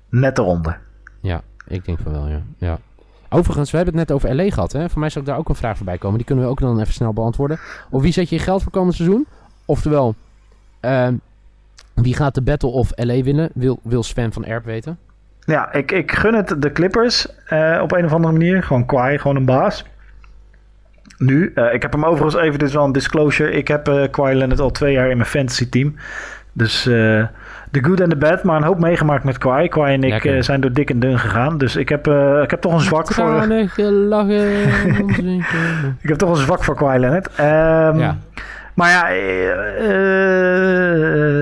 Net 0.08 0.38
eronder. 0.38 0.78
Ja, 1.20 1.40
ik 1.66 1.84
denk 1.84 1.98
van 2.02 2.12
wel, 2.12 2.28
ja. 2.28 2.42
ja. 2.58 2.78
Overigens, 3.32 3.70
we 3.70 3.76
hebben 3.76 3.98
het 3.98 4.08
net 4.08 4.16
over 4.16 4.34
LA 4.34 4.50
gehad. 4.50 4.72
Hè? 4.72 4.88
Voor 4.88 5.00
mij 5.00 5.08
zou 5.10 5.24
ik 5.24 5.30
daar 5.30 5.38
ook 5.38 5.48
een 5.48 5.54
vraag 5.54 5.76
voorbij 5.76 5.98
komen. 5.98 6.16
Die 6.16 6.26
kunnen 6.26 6.44
we 6.44 6.50
ook 6.50 6.60
dan 6.60 6.80
even 6.80 6.92
snel 6.92 7.12
beantwoorden. 7.12 7.58
Of 7.90 8.02
wie 8.02 8.12
zet 8.12 8.28
je 8.28 8.36
je 8.36 8.42
geld 8.42 8.62
voor 8.62 8.72
komend 8.72 8.94
seizoen? 8.94 9.26
Oftewel, 9.64 10.14
ehm, 10.80 11.14
wie 11.94 12.14
gaat 12.14 12.34
de 12.34 12.42
Battle 12.42 12.70
of 12.70 12.90
LA 12.94 13.22
winnen? 13.22 13.50
Wil, 13.54 13.78
wil 13.82 14.02
Sven 14.02 14.32
van 14.32 14.44
Erp 14.44 14.64
weten? 14.64 14.98
Ja, 15.44 15.72
ik, 15.72 15.92
ik 15.92 16.12
gun 16.12 16.34
het 16.34 16.62
de 16.62 16.72
Clippers 16.72 17.26
eh, 17.46 17.78
op 17.82 17.92
een 17.92 18.04
of 18.04 18.12
andere 18.12 18.32
manier. 18.32 18.62
Gewoon 18.62 18.86
kwaai, 18.86 19.18
gewoon 19.18 19.36
een 19.36 19.44
baas. 19.44 19.84
Nu, 21.18 21.52
eh, 21.54 21.74
ik 21.74 21.82
heb 21.82 21.92
hem 21.92 22.04
overigens 22.04 22.42
even, 22.42 22.58
dit 22.58 22.68
is 22.68 22.74
wel 22.74 22.84
een 22.84 22.92
disclosure. 22.92 23.50
Ik 23.50 23.68
heb 23.68 23.88
eh 23.88 24.10
Kawhi 24.10 24.54
al 24.56 24.70
twee 24.70 24.92
jaar 24.92 25.10
in 25.10 25.16
mijn 25.16 25.28
fantasy 25.28 25.68
team. 25.68 25.94
Dus 26.52 26.86
eh, 26.86 27.24
The 27.70 27.82
good 27.82 28.00
and 28.00 28.10
the 28.10 28.16
bad, 28.16 28.42
maar 28.42 28.56
een 28.56 28.62
hoop 28.62 28.78
meegemaakt 28.80 29.24
met 29.24 29.38
Kwai. 29.38 29.68
Kwai 29.68 29.94
en 29.94 30.02
ik 30.02 30.24
eh, 30.24 30.42
zijn 30.42 30.60
door 30.60 30.72
dik 30.72 30.90
en 30.90 31.00
dun 31.00 31.18
gegaan. 31.18 31.58
Dus 31.58 31.76
ik 31.76 31.88
heb, 31.88 32.06
eh, 32.06 32.40
ik 32.42 32.50
heb 32.50 32.60
toch 32.60 32.72
een 32.72 32.80
zwak 32.80 33.12
voor... 33.12 33.42
Gelachen. 33.68 34.40
Ik 36.02 36.08
heb 36.08 36.18
toch 36.18 36.30
een 36.30 36.36
zwak 36.36 36.64
voor 36.64 36.74
Kawhi 36.76 36.98
Leonard. 36.98 37.28
Ehm, 37.36 37.98
Ja. 37.98 38.16
Maar 38.74 38.90
ja, 38.90 39.08
eh, 39.10 39.48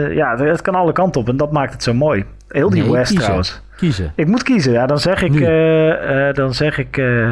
eh, 0.08 0.14
ja, 0.14 0.36
het 0.36 0.62
kan 0.62 0.74
alle 0.74 0.92
kanten 0.92 1.20
op 1.20 1.28
en 1.28 1.36
dat 1.36 1.52
maakt 1.52 1.72
het 1.72 1.82
zo 1.82 1.94
mooi. 1.94 2.24
Heel 2.48 2.70
die 2.70 2.82
Nee, 2.82 2.92
West 2.92 3.04
kiezen. 3.06 3.22
trouwens. 3.22 3.62
Kiezen. 3.76 4.12
Ik 4.14 4.26
moet 4.26 4.42
kiezen, 4.42 4.72
ja. 4.72 4.86
Dan 4.86 4.98
zeg 4.98 5.22
ik, 5.22 5.40
eh, 5.40 6.28
eh, 6.28 6.34
dan 6.34 6.54
zeg 6.54 6.78
ik, 6.78 6.96
eh, 6.96 7.30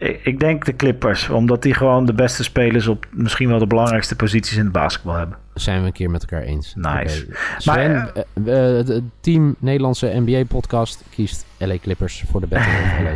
ik, 0.00 0.40
denk 0.40 0.64
de 0.64 0.76
Clippers, 0.76 1.28
omdat 1.28 1.62
die 1.62 1.74
gewoon 1.74 2.06
de 2.06 2.12
beste 2.12 2.42
spelers 2.44 2.86
op 2.86 3.06
misschien 3.10 3.48
wel 3.48 3.58
de 3.58 3.66
belangrijkste 3.66 4.16
posities 4.16 4.56
in 4.56 4.62
het 4.64 4.72
basketbal 4.72 5.14
hebben. 5.14 5.36
Zijn 5.54 5.80
we 5.80 5.86
een 5.86 5.92
keer 5.92 6.10
met 6.10 6.20
elkaar 6.30 6.42
eens. 6.46 6.74
Nice. 6.76 7.26
Maar, 7.64 7.78
eh, 7.78 8.78
eh, 8.78 8.86
het 8.86 9.02
team 9.20 9.56
Nederlandse 9.58 10.12
NBA-podcast 10.14 11.04
kiest 11.10 11.46
LA 11.58 11.74
Clippers 11.82 12.24
voor 12.30 12.40
de 12.40 12.46
Battle 12.46 12.72
of 12.72 13.12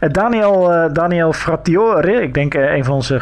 LA. 0.00 0.08
Daniel, 0.08 0.72
eh, 0.72 0.92
Daniel 0.92 1.32
Frattiore, 1.32 2.22
ik 2.22 2.34
denk 2.34 2.54
een 2.54 2.84
van 2.84 2.94
onze, 2.94 3.14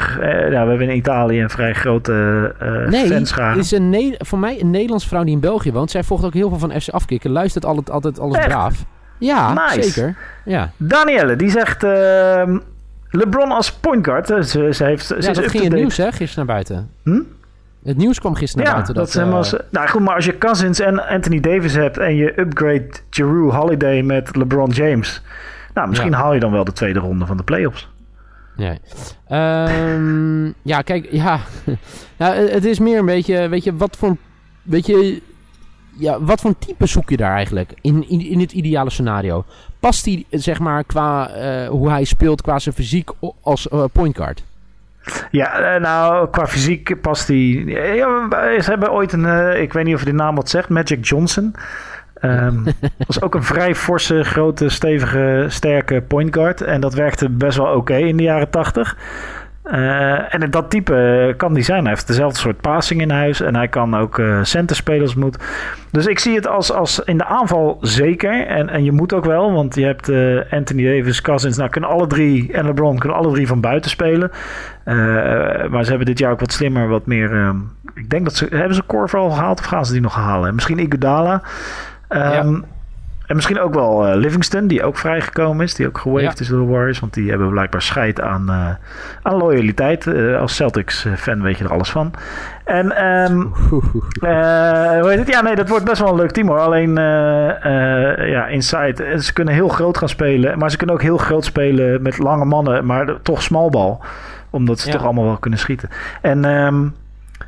ja, 0.50 0.62
we 0.64 0.68
hebben 0.68 0.88
in 0.90 0.96
Italië 0.96 1.42
een 1.42 1.50
vrij 1.50 1.74
grote 1.74 2.54
uh, 2.62 2.88
Nee, 2.88 3.06
fanschare. 3.06 3.58
is 3.58 3.70
een 3.70 3.90
Ne- 3.90 4.14
voor 4.18 4.38
mij 4.38 4.60
een 4.60 4.70
Nederlandse 4.70 5.08
vrouw 5.08 5.24
die 5.24 5.34
in 5.34 5.40
België 5.40 5.72
woont. 5.72 5.90
Zij 5.90 6.02
volgt 6.04 6.24
ook 6.24 6.34
heel 6.34 6.48
veel 6.48 6.58
van 6.58 6.80
FC 6.80 6.88
Afkikken. 6.88 7.30
Luistert 7.30 7.64
altijd, 7.64 7.90
altijd 7.90 8.18
alles 8.18 8.36
Echt? 8.36 8.46
braaf. 8.46 8.84
Ja, 9.18 9.52
Nice. 9.52 9.90
zeker. 9.90 10.16
Ja, 10.44 10.70
Danielle, 10.76 11.36
die 11.36 11.50
zegt 11.50 11.84
ehm, 11.84 12.58
LeBron 13.10 13.50
als 13.50 13.72
point 13.72 14.04
guard. 14.06 14.26
Ze, 14.26 14.42
ze, 14.74 14.84
heeft, 14.84 15.06
ze 15.06 15.14
ja 15.14 15.28
is 15.30 15.36
dat 15.36 15.50
ging 15.50 15.64
in 15.64 15.70
het 15.70 15.78
nieuws 15.80 15.96
hè, 15.96 16.12
gisteren 16.12 16.46
naar 16.46 16.54
buiten. 16.54 16.90
Hm? 17.02 17.20
Het 17.84 17.96
nieuws 17.96 18.18
kwam 18.20 18.34
gisteren 18.34 18.64
naar 18.64 18.74
buiten. 18.74 18.94
dat 18.94 19.14
eh, 19.14 19.42
zo- 19.42 19.58
nou 19.70 19.88
goed, 19.88 20.00
maar 20.00 20.14
als 20.14 20.24
je 20.24 20.38
Cousins 20.38 20.80
en 20.80 21.08
Anthony 21.08 21.40
Davis 21.40 21.74
hebt... 21.74 21.98
en 21.98 22.16
je 22.16 22.40
upgrade 22.40 22.88
Jeru 23.10 23.50
Holiday 23.50 24.02
met 24.02 24.36
LeBron 24.36 24.70
James... 24.70 25.22
nou, 25.74 25.88
misschien 25.88 26.10
Ja. 26.10 26.16
haal 26.16 26.34
je 26.34 26.40
dan 26.40 26.52
wel 26.52 26.64
de 26.64 26.72
tweede 26.72 26.98
ronde 26.98 27.26
van 27.26 27.36
de 27.36 27.42
playoffs. 27.42 27.88
Nee. 28.56 28.78
Ehm, 29.28 30.44
ja, 30.72 30.82
kijk, 30.84 31.08
ja. 31.10 31.40
ja. 32.18 32.32
Het 32.34 32.64
is 32.64 32.78
meer 32.78 32.98
een 32.98 33.06
beetje, 33.06 33.48
weet 33.48 33.64
je, 33.64 33.76
wat 33.76 33.96
voor, 33.96 34.16
weet 34.62 34.86
je, 34.86 35.22
ja, 35.98 36.22
wat 36.22 36.40
voor 36.40 36.58
type 36.58 36.86
zoek 36.86 37.10
je 37.10 37.16
daar 37.16 37.34
eigenlijk 37.34 37.72
in, 37.80 38.08
in, 38.08 38.20
in 38.20 38.40
het 38.40 38.52
ideale 38.52 38.90
scenario? 38.90 39.44
past 39.80 40.04
hij, 40.04 40.24
zeg 40.30 40.58
maar, 40.58 40.84
qua 40.84 41.28
eh, 41.28 41.68
hoe 41.68 41.90
hij 41.90 42.04
speelt, 42.04 42.42
qua 42.42 42.58
zijn 42.58 42.74
fysiek 42.74 43.10
als 43.42 43.68
eh, 43.68 43.84
point 43.92 44.16
guard? 44.16 44.44
Ja, 45.30 45.58
eh, 45.58 45.80
nou, 45.80 46.28
qua 46.30 46.46
fysiek 46.46 47.00
past 47.00 47.28
hij. 47.28 47.64
Ja, 47.96 48.28
ze 48.60 48.70
hebben 48.70 48.92
ooit 48.92 49.12
een, 49.12 49.56
ik 49.60 49.72
weet 49.72 49.84
niet 49.84 49.94
of 49.94 50.04
die 50.04 50.12
naam 50.12 50.34
wat 50.34 50.48
zegt, 50.48 50.68
Magic 50.68 51.06
Johnson. 51.06 51.54
Um, 52.22 52.64
was 53.06 53.22
ook 53.22 53.34
een 53.34 53.42
vrij 53.42 53.74
forse, 53.74 54.24
grote, 54.24 54.68
stevige, 54.68 55.46
sterke 55.48 56.02
point 56.02 56.34
guard. 56.34 56.60
En 56.60 56.80
dat 56.80 56.94
werkte 56.94 57.28
best 57.28 57.56
wel 57.56 57.74
oké 57.74 57.96
in 57.96 58.16
de 58.16 58.22
jaren 58.22 58.50
80. 58.50 58.96
Eh, 59.66 60.34
en 60.34 60.50
dat 60.50 60.70
type 60.70 60.94
eh, 60.94 61.36
kan 61.36 61.54
die 61.54 61.62
zijn. 61.62 61.80
Hij 61.80 61.90
heeft 61.90 62.06
dezelfde 62.06 62.38
soort 62.38 62.60
passing 62.60 63.00
in 63.00 63.10
huis. 63.10 63.40
En 63.40 63.56
hij 63.56 63.68
kan 63.68 63.96
ook 63.96 64.18
uh, 64.18 64.38
centerspelers 64.42 65.14
moeten. 65.14 65.40
Dus 65.90 66.06
ik 66.06 66.18
zie 66.18 66.34
het 66.34 66.46
als, 66.46 66.72
als 66.72 66.98
in 66.98 67.18
de 67.18 67.24
aanval 67.24 67.78
zeker. 67.80 68.46
En, 68.46 68.68
en 68.68 68.84
je 68.84 68.92
moet 68.92 69.12
ook 69.12 69.24
wel. 69.24 69.52
Want 69.52 69.74
je 69.74 69.84
hebt 69.84 70.10
Anthony 70.50 70.84
Davis, 70.84 71.20
Cousins. 71.20 71.56
Nou, 71.56 71.70
kunnen 71.70 71.90
alle 71.90 72.06
drie. 72.06 72.52
En 72.52 72.64
LeBron 72.64 72.98
kunnen 72.98 73.18
alle 73.18 73.32
drie 73.32 73.46
van 73.46 73.60
buiten 73.60 73.90
spelen. 73.90 74.30
maar 75.70 75.84
ze 75.84 75.88
hebben 75.88 76.06
dit 76.06 76.18
jaar 76.18 76.32
ook 76.32 76.40
wat 76.40 76.52
slimmer. 76.52 76.88
Wat 76.88 77.06
meer. 77.06 77.54
ik 77.94 78.10
denk 78.10 78.24
dat 78.24 78.34
ze. 78.34 78.46
Hebben 78.50 78.74
ze 78.74 78.86
Corval 78.86 79.30
gehaald? 79.30 79.58
Of 79.58 79.66
gaan 79.66 79.86
ze 79.86 79.92
die 79.92 80.00
nog 80.00 80.14
halen? 80.14 80.54
Misschien 80.54 80.78
Iguodala. 80.78 81.42
Um, 82.08 82.20
ja. 82.20 82.60
En 83.26 83.34
misschien 83.34 83.60
ook 83.60 83.74
wel 83.74 84.06
eh, 84.06 84.16
Livingston, 84.16 84.66
die 84.66 84.84
ook 84.84 84.96
vrijgekomen 84.96 85.64
is. 85.64 85.74
Die 85.74 85.86
ook 85.86 85.98
gewaved 85.98 86.38
Ja. 86.38 86.44
is 86.44 86.48
door 86.48 86.60
de 86.66 86.72
Warriors. 86.72 87.00
Want 87.00 87.14
die 87.14 87.30
hebben 87.30 87.48
blijkbaar 87.50 87.82
scheid 87.82 88.20
aan, 88.20 88.48
eh, 88.48 88.68
aan 89.22 89.36
loyaliteit. 89.36 90.06
Eh, 90.06 90.40
als 90.40 90.54
Celtics-fan 90.56 91.42
weet 91.42 91.58
je 91.58 91.64
er 91.64 91.72
alles 91.72 91.90
van. 91.90 92.12
En 92.64 92.92
ehm, 92.96 93.40
eh, 94.30 95.00
hoe 95.00 95.06
heet 95.08 95.18
het? 95.18 95.28
Ja, 95.28 95.40
nee, 95.42 95.54
dat 95.54 95.68
wordt 95.68 95.84
best 95.84 96.00
wel 96.00 96.08
een 96.10 96.16
leuk 96.16 96.30
team 96.30 96.48
hoor. 96.48 96.58
Alleen 96.58 96.94
ja, 96.94 98.46
inside. 98.46 99.20
Ze 99.22 99.32
kunnen 99.32 99.54
heel 99.54 99.68
groot 99.68 99.98
gaan 99.98 100.08
spelen. 100.08 100.58
Maar 100.58 100.70
ze 100.70 100.76
kunnen 100.76 100.94
ook 100.94 101.02
heel 101.02 101.16
groot 101.18 101.44
spelen 101.44 102.02
met 102.02 102.18
lange 102.18 102.44
mannen. 102.44 102.86
Maar 102.86 103.22
toch 103.22 103.42
smalbal. 103.42 104.00
Omdat 104.50 104.78
ze 104.78 104.86
Ja. 104.86 104.92
toch 104.92 105.04
allemaal 105.04 105.24
wel 105.24 105.36
kunnen 105.36 105.58
schieten. 105.58 105.88
En 106.22 106.44
ehm, 106.44 106.84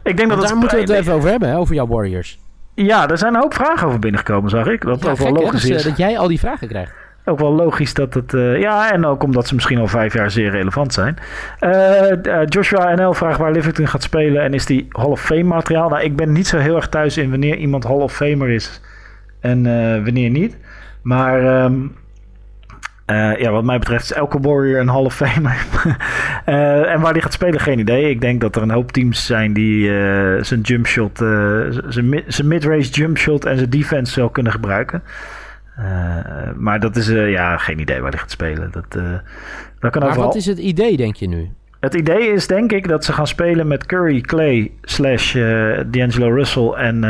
ik 0.02 0.16
denk 0.16 0.18
dat 0.18 0.28
Want 0.28 0.40
het... 0.40 0.48
daar 0.48 0.56
moeten 0.56 0.78
we 0.78 0.84
het 0.84 0.92
even 0.92 1.12
over 1.12 1.30
hebben, 1.30 1.48
hè, 1.48 1.56
over 1.56 1.74
jouw 1.74 1.86
Warriors. 1.86 2.38
Ja, 2.86 3.08
er 3.08 3.18
zijn 3.18 3.34
een 3.34 3.40
hoop 3.40 3.54
vragen 3.54 3.86
over 3.86 3.98
binnengekomen, 3.98 4.50
zag 4.50 4.66
ik. 4.66 4.82
Dat 4.84 5.02
Ja, 5.04 5.10
ook 5.10 5.16
wel 5.18 5.26
gek, 5.26 5.40
logisch 5.42 5.64
is. 5.68 5.82
ze- 5.82 5.88
dat 5.88 5.98
jij 5.98 6.18
al 6.18 6.28
die 6.28 6.38
vragen 6.38 6.68
krijgt. 6.68 6.92
Ook 7.24 7.38
wel 7.38 7.52
logisch 7.54 7.94
dat 7.94 8.14
het... 8.14 8.34
eh, 8.34 8.60
ja, 8.60 8.92
en 8.92 9.04
ook 9.06 9.22
omdat 9.22 9.46
ze 9.48 9.54
misschien 9.54 9.78
al 9.78 9.86
vijf 9.86 10.12
jaar 10.14 10.30
zeer 10.30 10.50
relevant 10.50 10.92
zijn. 10.94 11.16
Eh, 11.58 12.10
eh, 12.40 12.46
Joshua 12.46 12.94
NL 12.94 13.12
vraagt 13.14 13.38
waar 13.38 13.52
Livingston 13.52 13.88
gaat 13.88 14.02
spelen... 14.02 14.42
en 14.42 14.54
is 14.54 14.66
die 14.66 14.86
Hall 14.90 15.06
of 15.10 15.20
Fame 15.20 15.42
materiaal? 15.42 15.88
Nou, 15.88 16.02
ik 16.02 16.16
ben 16.16 16.32
niet 16.32 16.46
zo 16.46 16.58
heel 16.58 16.76
erg 16.76 16.88
thuis 16.88 17.16
in 17.16 17.30
wanneer 17.30 17.56
iemand 17.56 17.84
Hall 17.84 17.96
of 18.00 18.12
Famer 18.14 18.48
is... 18.48 18.80
en 19.40 19.66
eh, 19.66 20.04
wanneer 20.04 20.30
niet. 20.30 20.56
Maar... 21.02 21.62
ehm, 21.64 21.74
eh, 23.08 23.36
ja, 23.38 23.50
wat 23.50 23.64
mij 23.64 23.78
betreft 23.78 24.04
is 24.04 24.12
elke 24.12 24.40
Warrior 24.40 24.80
een 24.80 24.88
Hall 24.88 25.04
of 25.04 25.14
Famer. 25.14 25.56
Eh, 26.44 26.92
en 26.92 27.00
waar 27.00 27.12
die 27.12 27.22
gaat 27.22 27.32
spelen, 27.32 27.60
geen 27.60 27.78
idee. 27.78 28.10
Ik 28.10 28.20
denk 28.20 28.40
dat 28.40 28.56
er 28.56 28.62
een 28.62 28.70
hoop 28.70 28.92
teams 28.92 29.26
zijn 29.26 29.52
die 29.52 29.98
eh, 29.98 30.42
zijn 30.42 30.60
jumpshot, 30.60 31.18
zijn 32.28 32.48
mid-range 32.48 32.82
jumpshot 32.82 33.44
en 33.44 33.56
zijn 33.56 33.70
defense 33.70 34.20
wel 34.20 34.28
kunnen 34.28 34.52
gebruiken. 34.52 35.02
Maar 36.56 36.80
dat 36.80 36.96
is, 36.96 37.08
ja, 37.08 37.56
geen 37.56 37.78
idee 37.78 38.00
waar 38.00 38.10
hij 38.10 38.20
gaat 38.20 38.30
spelen. 38.30 38.70
Dat, 38.70 38.90
dat 39.80 39.90
kan 39.90 40.02
Maar 40.02 40.10
overal. 40.10 40.26
wat 40.26 40.34
is 40.34 40.46
het 40.46 40.58
idee, 40.58 40.96
denk 40.96 41.16
je 41.16 41.28
nu? 41.28 41.48
Het 41.80 41.94
idee 41.94 42.32
is 42.32 42.46
denk 42.46 42.72
ik 42.72 42.88
dat 42.88 43.04
ze 43.04 43.12
gaan 43.12 43.26
spelen 43.26 43.66
met 43.66 43.86
Curry, 43.86 44.20
Clay, 44.20 44.70
slash 44.82 45.32
D'Angelo 45.86 46.28
Russell 46.34 46.68
en, 46.70 47.04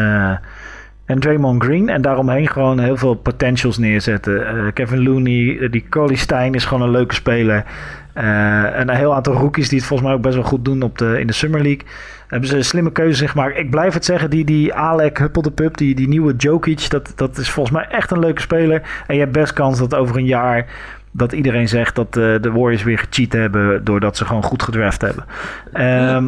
en 1.08 1.18
Draymond 1.18 1.62
Green. 1.62 1.88
En 1.88 2.02
daaromheen 2.02 2.48
gewoon 2.48 2.78
heel 2.78 2.96
veel 2.96 3.14
potentials 3.14 3.78
neerzetten. 3.78 4.46
Eh, 4.46 4.72
Kevin 4.74 5.02
Looney, 5.02 5.58
eh, 5.58 5.70
die 5.70 5.84
Coley 5.88 6.16
Stein 6.16 6.54
is 6.54 6.64
gewoon 6.64 6.82
een 6.82 6.90
leuke 6.90 7.14
speler. 7.14 7.64
Eh, 8.12 8.78
en 8.78 8.88
een 8.88 8.96
heel 8.96 9.14
aantal 9.14 9.34
rookies 9.34 9.68
die 9.68 9.78
het 9.78 9.86
volgens 9.86 10.08
mij 10.08 10.16
ook 10.16 10.24
best 10.24 10.34
wel 10.34 10.44
goed 10.44 10.64
doen 10.64 10.82
op 10.82 10.98
de, 10.98 11.20
in 11.20 11.26
de 11.26 11.32
Summer 11.32 11.62
League. 11.62 11.86
Hebben 12.26 12.48
ze 12.48 12.62
slimme 12.62 12.92
keuze 12.92 13.28
gemaakt. 13.28 13.58
Ik 13.58 13.70
blijf 13.70 13.94
het 13.94 14.04
zeggen, 14.04 14.30
die, 14.30 14.44
die 14.44 14.74
Alec 14.74 15.18
Huppeldepup, 15.18 15.76
die, 15.76 15.94
die 15.94 16.08
nieuwe 16.08 16.34
Jokic, 16.36 16.90
dat, 16.90 17.12
dat 17.16 17.38
is 17.38 17.50
volgens 17.50 17.76
mij 17.76 17.86
echt 17.90 18.10
een 18.10 18.18
leuke 18.18 18.40
speler. 18.40 18.82
En 19.06 19.14
je 19.14 19.20
hebt 19.20 19.32
best 19.32 19.52
kans 19.52 19.78
dat 19.78 19.94
over 19.94 20.16
een 20.16 20.24
jaar 20.24 20.66
dat 21.10 21.32
iedereen 21.32 21.68
zegt 21.68 21.94
dat 21.94 22.12
de 22.12 22.50
Warriors 22.52 22.82
weer 22.82 22.98
gecheat 22.98 23.32
hebben 23.32 23.84
doordat 23.84 24.16
ze 24.16 24.24
gewoon 24.24 24.42
goed 24.42 24.62
gedraft 24.62 25.00
hebben. 25.00 25.24
Ehm, 25.72 26.24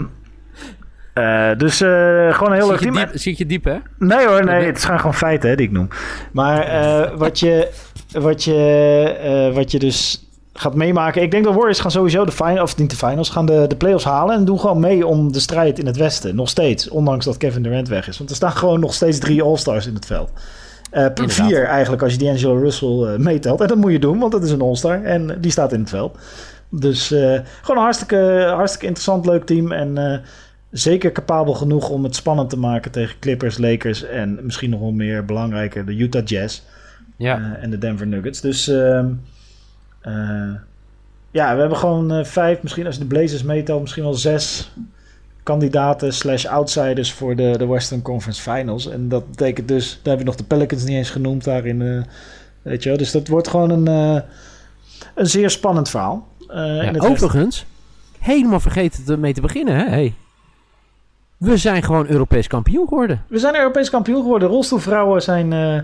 eh, 1.14 1.50
dus 1.57 1.81
eh, 1.81 1.88
gewoon 2.35 2.52
een 2.52 2.59
heel 2.59 2.69
leuk 2.69 2.79
team. 2.79 2.95
diep, 2.95 3.11
zie 3.14 3.35
je 3.38 3.47
diep, 3.47 3.64
hè? 3.64 3.76
Nee 3.99 4.26
hoor, 4.26 4.45
nee, 4.45 4.67
het 4.67 4.81
zijn 4.81 4.99
gewoon 4.99 5.14
feiten 5.14 5.50
hè, 5.50 5.57
die 5.57 5.67
ik 5.67 5.73
noem. 5.73 5.88
Maar 6.33 6.62
eh, 6.62 7.17
wat, 7.17 7.38
je, 7.38 7.69
wat, 8.12 8.45
je, 8.45 9.50
wat 9.55 9.71
je 9.71 9.79
dus 9.79 10.29
gaat 10.52 10.75
meemaken... 10.75 11.23
Ik 11.23 11.31
denk 11.31 11.45
dat 11.45 11.55
Warriors 11.55 11.81
gaan 11.81 11.90
sowieso 11.90 12.25
de 12.25 12.33
finals, 12.33 12.73
of 12.73 12.79
niet 12.79 12.90
de 12.90 12.97
finals, 12.97 13.31
gaan 13.31 13.47
de, 13.47 13.64
de 13.69 13.76
playoffs 13.76 14.05
halen... 14.05 14.35
en 14.35 14.45
doen 14.45 14.61
gewoon 14.61 14.81
mee 14.81 15.07
om 15.07 15.33
de 15.33 15.40
strijd 15.40 15.79
in 15.79 15.87
het 15.87 15.97
westen. 15.97 16.35
Nog 16.35 16.49
steeds, 16.49 16.88
ondanks 16.88 17.25
dat 17.25 17.37
Kevin 17.37 17.62
Durant 17.62 17.88
weg 17.88 18.09
is. 18.09 18.19
Want 18.19 18.31
er 18.31 18.37
staan 18.37 18.52
gewoon 18.52 18.81
nog 18.81 18.95
steeds 18.95 19.19
drie 19.19 19.43
All-Stars 19.43 19.87
in 19.87 19.95
het 19.95 20.07
veld. 20.07 20.31
Vier 21.14 21.64
eigenlijk 21.64 22.02
als 22.02 22.12
je 22.12 22.19
D'Angelo 22.19 22.59
Russell 22.59 23.02
eh, 23.02 23.19
meetelt. 23.19 23.61
En 23.61 23.67
dat 23.67 23.76
moet 23.76 23.93
je 23.93 23.99
doen, 23.99 24.19
want 24.19 24.33
dat 24.33 24.43
is 24.43 24.50
een 24.50 24.61
All-Star 24.61 25.02
en 25.02 25.37
die 25.40 25.50
staat 25.50 25.73
in 25.73 25.81
het 25.81 25.88
veld. 25.88 26.19
Dus 26.71 27.07
gewoon 27.07 27.76
een 27.76 27.83
hartstikke, 27.83 28.52
hartstikke 28.55 28.87
interessant, 28.87 29.26
leuk 29.26 29.45
team. 29.45 29.73
En 29.73 30.23
zeker 30.71 31.12
capabel 31.12 31.55
genoeg 31.55 31.89
om 31.89 32.05
het 32.05 32.15
spannend 32.17 32.50
te 32.50 32.59
maken 32.59 32.91
tegen 32.91 33.19
Clippers, 33.19 33.59
Lakers 33.59 34.03
en 34.05 34.39
misschien 34.43 34.71
nog 34.71 34.81
wel 34.81 34.93
meer 34.93 35.25
belangrijker 35.25 35.87
de 35.87 35.97
Utah 35.97 36.25
Jazz 36.27 36.61
Ja. 37.17 37.37
eh, 37.57 37.62
en 37.62 37.71
de 37.71 37.79
Denver 37.79 38.07
Nuggets. 38.07 38.41
Dus 38.41 38.69
ehm, 38.69 39.07
eh, 40.00 40.12
ja, 41.31 41.55
we 41.55 41.61
hebben 41.61 41.79
gewoon 41.79 42.12
eh, 42.12 42.25
vijf, 42.25 42.62
misschien 42.62 42.87
als 42.87 42.95
je 42.95 43.00
de 43.00 43.07
Blazers 43.07 43.43
meetelt, 43.43 43.81
misschien 43.81 44.03
wel 44.03 44.15
zes 44.15 44.71
kandidaten 45.43 46.12
slash 46.12 46.45
outsiders 46.45 47.12
voor 47.12 47.37
de, 47.37 47.55
de 47.59 47.67
Western 47.67 48.03
Conference 48.03 48.43
Finals. 48.50 48.89
En 48.91 49.09
dat 49.09 49.31
betekent 49.31 49.69
dus, 49.69 49.89
daar 49.91 49.99
hebben 50.03 50.19
we 50.19 50.25
nog 50.25 50.37
de 50.37 50.45
Pelicans 50.45 50.85
niet 50.85 50.97
eens 50.97 51.11
genoemd 51.11 51.45
daarin. 51.45 52.05
weet 52.62 52.83
je 52.83 52.89
wel. 52.89 52.99
Dus 52.99 53.11
dat 53.11 53.29
wordt 53.29 53.49
gewoon 53.49 53.71
een, 53.71 53.89
eh, 53.89 54.23
een 55.15 55.27
zeer 55.27 55.50
spannend 55.50 55.89
verhaal. 55.91 56.29
Ja, 56.49 56.93
overigens, 56.99 57.67
helemaal 58.19 58.61
vergeten 58.61 59.05
te- 59.05 59.17
mee 59.17 59.33
te 59.35 59.41
beginnen, 59.41 59.77
hè? 59.79 59.89
Hey. 59.89 60.15
We 61.40 61.56
zijn 61.56 61.82
gewoon 61.82 62.06
Europees 62.09 62.47
kampioen 62.47 62.88
geworden. 62.88 63.23
We 63.28 63.38
zijn 63.38 63.56
Europees 63.56 63.90
kampioen 63.90 64.23
geworden. 64.23 64.49
Rolstoelvrouwen 64.49 65.23
zijn, 65.23 65.52
eh, 65.52 65.78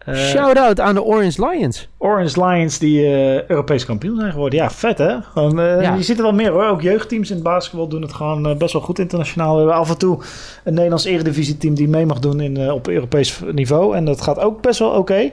Eh, 0.00 0.14
Shout-out 0.14 0.80
aan 0.80 0.94
de 0.94 1.02
Orange 1.02 1.48
Lions. 1.48 1.88
Orange 1.98 2.44
Lions 2.44 2.78
die 2.78 3.04
eh, 3.06 3.48
Europees 3.48 3.84
kampioen 3.84 4.16
zijn 4.18 4.32
geworden. 4.32 4.58
Ja, 4.58 4.70
vet 4.70 4.98
hè? 4.98 5.20
Gewoon, 5.22 5.56
Ja. 5.80 5.94
Je 5.94 6.02
ziet 6.02 6.16
er 6.16 6.22
wel 6.22 6.32
meer 6.32 6.50
hoor. 6.50 6.64
Ook 6.64 6.82
jeugdteams 6.82 7.28
in 7.28 7.34
het 7.34 7.44
basketbal 7.44 7.88
doen 7.88 8.02
het 8.02 8.12
gewoon 8.12 8.58
best 8.58 8.72
wel 8.72 8.82
goed 8.82 8.98
internationaal. 8.98 9.52
We 9.52 9.58
hebben 9.58 9.76
af 9.76 9.90
en 9.90 9.98
toe 9.98 10.18
een 10.64 10.74
Nederlands 10.74 11.04
eredivisieteam 11.04 11.74
die 11.74 11.88
mee 11.88 12.06
mag 12.06 12.18
doen 12.18 12.40
in, 12.40 12.72
op 12.72 12.88
Europees 12.88 13.40
niveau. 13.52 13.96
En 13.96 14.04
dat 14.04 14.20
gaat 14.20 14.38
ook 14.38 14.62
best 14.62 14.78
wel 14.78 14.90
oké. 14.90 15.30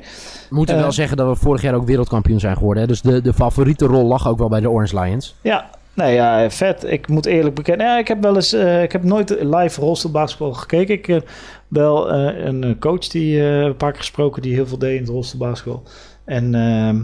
We 0.49 0.55
moeten 0.55 0.77
wel 0.77 0.91
zeggen 0.91 1.17
dat 1.17 1.27
we 1.27 1.35
vorig 1.35 1.61
jaar 1.61 1.73
ook 1.73 1.85
wereldkampioen 1.85 2.39
zijn 2.39 2.57
geworden. 2.57 2.81
Hè? 2.83 2.87
Dus 2.89 3.01
de, 3.01 3.21
de 3.21 3.33
favoriete 3.33 3.85
rol 3.85 4.05
lag 4.05 4.27
ook 4.27 4.37
wel 4.37 4.49
bij 4.49 4.59
de 4.59 4.69
Orange 4.69 4.99
Lions. 4.99 5.35
Ja, 5.41 5.69
nee, 5.97 6.13
ja, 6.13 6.49
vet. 6.49 6.83
Ik 6.83 7.07
moet 7.07 7.25
eerlijk 7.25 7.55
bekennen. 7.55 7.85
Ja, 7.85 7.97
ik 7.97 8.07
heb 8.07 8.21
wel 8.21 8.35
eens, 8.35 8.53
eh, 8.53 8.83
ik 8.83 8.91
heb 8.91 9.03
nooit 9.03 9.29
live 9.41 9.81
rolstoelbasketbal 9.81 10.53
gekeken. 10.53 10.95
Ik 10.95 11.05
heb 11.05 11.29
wel 11.67 12.11
eh, 12.11 12.45
een 12.45 12.63
eh, 12.63 12.71
coach 12.79 13.07
die 13.07 13.39
eh, 13.39 13.59
een 13.59 13.77
paar 13.77 13.91
keer 13.91 13.99
gesproken 13.99 14.41
die 14.41 14.53
heel 14.53 14.67
veel 14.67 14.77
deed 14.77 14.93
in 14.95 15.01
het 15.01 15.09
rolstoelbasketbal. 15.09 15.83
En 16.25 16.55
ehm, 16.55 17.01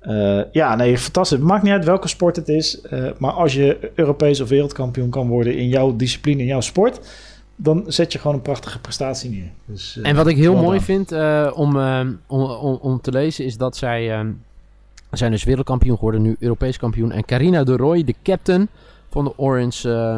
eh, 0.00 0.40
ja, 0.52 0.74
nee, 0.76 0.98
fantastisch. 0.98 1.38
Het 1.38 1.46
maakt 1.46 1.62
niet 1.62 1.72
uit 1.72 1.84
welke 1.84 2.08
sport 2.08 2.36
het 2.36 2.48
is. 2.48 2.80
eh, 2.80 3.04
maar 3.18 3.32
als 3.32 3.54
je 3.54 3.90
Europees 3.94 4.40
of 4.40 4.48
wereldkampioen 4.48 5.10
kan 5.10 5.28
worden 5.28 5.56
in 5.56 5.68
jouw 5.68 5.96
discipline, 5.96 6.40
in 6.40 6.46
jouw 6.46 6.60
sport, 6.60 7.00
dan 7.56 7.84
zet 7.86 8.12
je 8.12 8.18
gewoon 8.18 8.36
een 8.36 8.42
prachtige 8.42 8.80
prestatie 8.80 9.30
neer. 9.30 9.50
Dus, 9.64 9.98
eh, 10.02 10.10
En 10.10 10.16
wat 10.16 10.26
ik 10.26 10.36
heel 10.36 10.56
mooi 10.56 10.80
vind 10.80 11.12
eh, 11.12 11.50
om, 11.54 11.76
eh, 11.80 12.00
om, 12.26 12.42
om, 12.42 12.78
om 12.82 13.00
te 13.00 13.10
lezen 13.12 13.44
is 13.44 13.56
dat 13.56 13.76
zij 13.76 14.12
eh, 14.12 14.20
zijn 15.10 15.30
dus 15.30 15.44
wereldkampioen 15.44 15.96
geworden, 15.96 16.22
nu 16.22 16.36
Europees 16.38 16.76
kampioen. 16.76 17.12
En 17.12 17.24
Carina 17.24 17.64
de 17.64 17.76
Roy, 17.76 18.04
de 18.04 18.14
captain 18.22 18.68
van 19.10 19.24
de 19.24 19.32
Orange, 19.38 19.92
eh, 19.94 20.16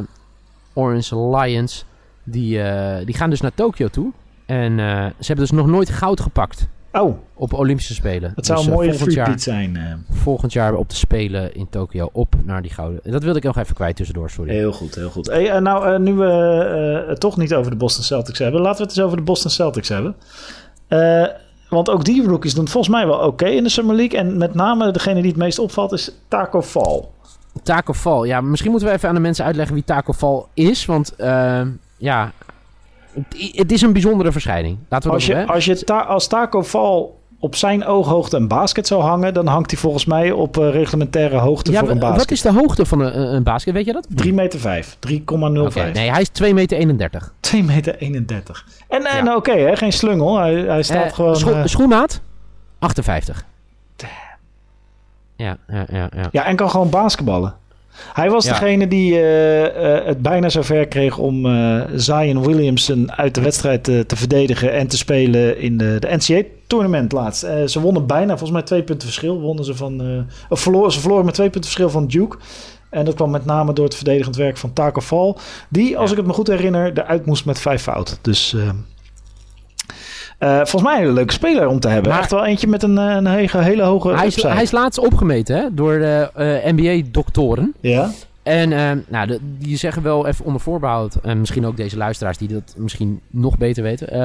Orange 0.73 1.19
Lions, 1.37 1.85
die, 2.25 2.63
eh, 2.63 3.07
die 3.07 3.15
gaan 3.15 3.31
dus 3.31 3.41
naar 3.41 3.55
Tokio 3.55 3.89
toe. 3.89 4.13
En 4.47 4.79
eh, 4.79 4.87
ze 5.07 5.27
hebben 5.27 5.47
dus 5.47 5.51
nog 5.59 5.67
nooit 5.67 5.91
goud 5.91 6.21
gepakt 6.21 6.69
Oh, 6.93 7.19
op 7.35 7.53
Olympische 7.53 7.95
Spelen. 7.95 8.33
dat 8.35 8.47
zou 8.47 8.59
Dus, 8.59 8.67
een 8.67 8.73
mooie 8.73 8.89
volgend 8.95 9.13
jaar, 9.13 9.39
zijn. 9.39 9.77
eh. 9.77 9.95
volgend 10.11 10.53
jaar 10.53 10.75
op 10.75 10.89
de 10.89 10.95
Spelen 10.97 11.55
in 11.55 11.69
Tokio 11.69 12.09
op 12.13 12.35
naar 12.45 12.63
die 12.63 12.71
gouden. 12.71 13.01
Dat 13.05 13.23
wilde 13.23 13.39
ik 13.39 13.45
nog 13.45 13.57
even 13.59 13.75
kwijt 13.75 13.97
tussendoor, 13.97 14.31
sorry. 14.31 14.53
Heel 14.53 14.73
goed, 14.73 14.95
heel 14.95 15.11
goed. 15.11 15.27
Hey, 15.27 15.61
nou, 15.61 15.93
eh, 15.95 15.99
nu 16.01 16.15
we 16.15 16.27
eh, 17.03 17.09
het 17.09 17.21
toch 17.21 17.37
niet 17.37 17.55
over 17.55 17.71
de 17.71 17.77
Boston 17.77 18.05
Celtics 18.05 18.39
hebben, 18.39 18.61
laten 18.61 18.77
we 18.83 18.83
het 18.89 18.97
eens 18.97 19.07
over 19.07 19.17
de 19.17 19.23
Boston 19.23 19.51
Celtics 19.51 19.89
hebben. 19.89 20.15
Eh, 20.89 21.25
want 21.71 21.91
ook 21.91 22.05
die 22.05 22.27
rookies 22.27 22.55
doen 22.55 22.63
het 22.63 22.73
volgens 22.73 22.95
mij 22.95 23.07
wel 23.07 23.19
oké 23.19 23.47
in 23.47 23.63
de 23.63 23.69
Summer 23.69 23.97
League. 23.97 24.19
En 24.19 24.37
met 24.37 24.55
name 24.55 24.91
degene 24.91 25.21
die 25.21 25.31
het 25.31 25.41
meest 25.41 25.59
opvalt 25.59 25.93
is 25.93 26.11
Taco 26.29 26.63
Fall. 26.63 27.03
Taco 27.63 27.93
Fall. 27.93 28.27
Ja, 28.27 28.41
misschien 28.41 28.71
moeten 28.71 28.89
we 28.89 28.95
even 28.95 29.09
aan 29.09 29.15
de 29.15 29.21
mensen 29.21 29.45
uitleggen 29.45 29.75
wie 29.75 29.85
Taco 29.85 30.13
Fall 30.13 30.43
is. 30.55 30.85
Want 30.87 31.17
eh, 31.17 31.63
ja, 31.97 32.33
het, 33.13 33.53
het 33.57 33.73
is 33.73 33.83
een 33.83 33.93
bijzondere 33.93 34.33
verschijning. 34.33 34.79
Laten 34.89 35.09
we 35.09 35.15
Als 35.15 35.27
dat 35.27 35.35
je, 35.37 35.41
doen, 35.41 35.49
hè? 35.49 35.55
als, 35.55 35.65
je 35.65 35.85
ta 35.85 36.01
als 36.01 36.27
Taco 36.27 36.63
Fall 36.63 37.07
op 37.43 37.55
zijn 37.57 37.85
ooghoogte 37.85 38.37
een 38.37 38.49
basket 38.49 38.87
zou 38.87 39.03
hangen, 39.03 39.35
dan 39.35 39.47
hangt 39.47 39.71
hij 39.71 39.81
volgens 39.81 40.05
mij 40.05 40.31
op 40.31 40.59
eh, 40.59 40.71
reglementaire 40.71 41.37
hoogte 41.39 41.73
Ja, 41.73 41.79
voor 41.81 41.89
een 41.91 41.99
basket. 41.99 42.19
wat 42.19 42.31
is 42.31 42.43
de 42.43 42.53
hoogte 42.53 42.87
van 42.87 43.01
een, 43.01 43.35
een 43.35 43.43
basket? 43.43 43.75
Weet 43.75 43.85
je 43.87 43.93
dat? 43.93 44.07
3 44.09 44.33
meter 44.35 44.61
5, 44.61 44.97
3,05. 45.11 45.17
Oké, 45.25 45.91
nee, 45.93 46.11
hij 46.11 46.21
is 46.21 46.29
2 46.29 46.55
meter 46.55 46.79
31. 46.79 47.33
2 47.41 47.63
meter 47.63 47.97
31. 47.99 48.67
En, 48.89 49.05
en 49.05 49.25
Ja. 49.25 49.37
oké, 49.37 49.77
geen 49.77 49.93
slungel. 49.93 50.39
Hij, 50.39 50.55
hij 50.55 50.83
staat 50.83 51.05
Eh, 51.07 51.13
gewoon... 51.13 51.37
scho- 51.37 51.53
eh, 51.53 51.63
schoenmaat? 51.67 52.21
58. 52.79 53.45
Ja, 55.37 55.57
ja, 55.69 55.87
ja, 55.93 56.09
ja. 56.17 56.29
Ja, 56.33 56.45
en 56.45 56.57
kan 56.57 56.71
gewoon 56.71 56.91
basketballen. 56.91 57.55
Hij 58.13 58.31
was 58.31 58.45
Ja. 58.45 58.51
degene 58.53 58.89
die 58.89 59.13
eh, 59.15 59.97
eh, 59.97 60.05
het 60.07 60.23
bijna 60.23 60.49
zover 60.49 60.87
kreeg 60.89 61.19
om 61.19 61.47
eh 61.47 61.81
Zion 61.95 62.47
Williamson 62.47 63.13
uit 63.13 63.35
de 63.35 63.41
wedstrijd 63.41 63.85
te, 63.85 64.05
te 64.07 64.17
verdedigen 64.17 64.73
en 64.73 64.87
te 64.87 64.97
spelen 64.97 65.59
in 65.61 65.77
de, 65.79 65.97
de 65.99 66.09
NCAA-tournament 66.17 67.13
laatst. 67.13 67.47
Ze 67.67 67.81
wonnen 67.81 68.07
bijna, 68.07 68.29
volgens 68.29 68.51
mij 68.51 68.63
twee 68.63 68.83
punten 68.83 69.07
verschil. 69.09 69.41
Wonnen 69.41 69.65
ze 69.65 69.75
van, 69.75 70.25
of 70.49 70.61
verloren, 70.61 70.93
ze 70.93 71.01
verloren 71.01 71.25
met 71.25 71.35
twee 71.35 71.51
punten 71.51 71.71
verschil 71.71 71.91
van 71.91 72.07
Duke. 72.07 72.37
En 72.91 73.05
dat 73.05 73.15
kwam 73.15 73.31
met 73.31 73.45
name 73.45 73.73
door 73.73 73.85
het 73.85 73.95
verdedigend 73.95 74.37
werk 74.37 74.57
van 74.57 74.73
Taco 74.73 75.01
Fall. 75.01 75.35
Die, 75.69 75.97
als 75.99 76.05
Ja. 76.07 76.11
ik 76.11 76.17
het 76.17 76.27
me 76.27 76.33
goed 76.33 76.47
herinner, 76.47 76.99
eruit 76.99 77.27
moest 77.27 77.45
met 77.45 77.59
vijf 77.61 77.83
fouten. 77.83 78.17
Dus 78.23 78.57
eh, 80.41 80.55
volgens 80.57 80.83
mij 80.83 80.93
een 80.95 81.01
hele 81.01 81.13
leuke 81.13 81.33
speler 81.33 81.67
om 81.69 81.81
te 81.81 81.89
hebben. 81.89 82.11
Maar- 82.11 82.21
Echt 82.21 82.31
wel 82.31 82.45
eentje 82.45 82.67
met 82.67 82.83
een, 82.83 82.99
eh, 82.99 83.15
een 83.15 83.27
hele, 83.27 83.63
hele 83.63 83.83
hoge 83.83 84.15
Hij 84.15 84.27
is, 84.27 84.43
hij 84.43 84.63
is 84.63 84.71
laatst 84.71 84.99
opgemeten 84.99 85.57
hè, 85.57 85.75
door 85.75 85.99
de 85.99 86.31
eh, 86.35 86.73
NBA-doktoren. 86.73 87.75
Ja? 87.81 88.11
En 88.43 88.73
eh, 88.73 88.91
nou, 89.09 89.27
de- 89.27 89.39
die 89.59 89.77
zeggen 89.77 90.03
wel 90.03 90.27
even 90.27 90.45
onder 90.45 90.61
voorbehoud, 90.61 91.15
en 91.23 91.39
misschien 91.41 91.67
ook 91.67 91.77
deze 91.77 91.97
luisteraars 91.97 92.39
die 92.39 92.49
dat 92.49 92.75
misschien 92.77 93.21
nog 93.31 93.59
beter 93.59 93.83
weten. 93.83 94.19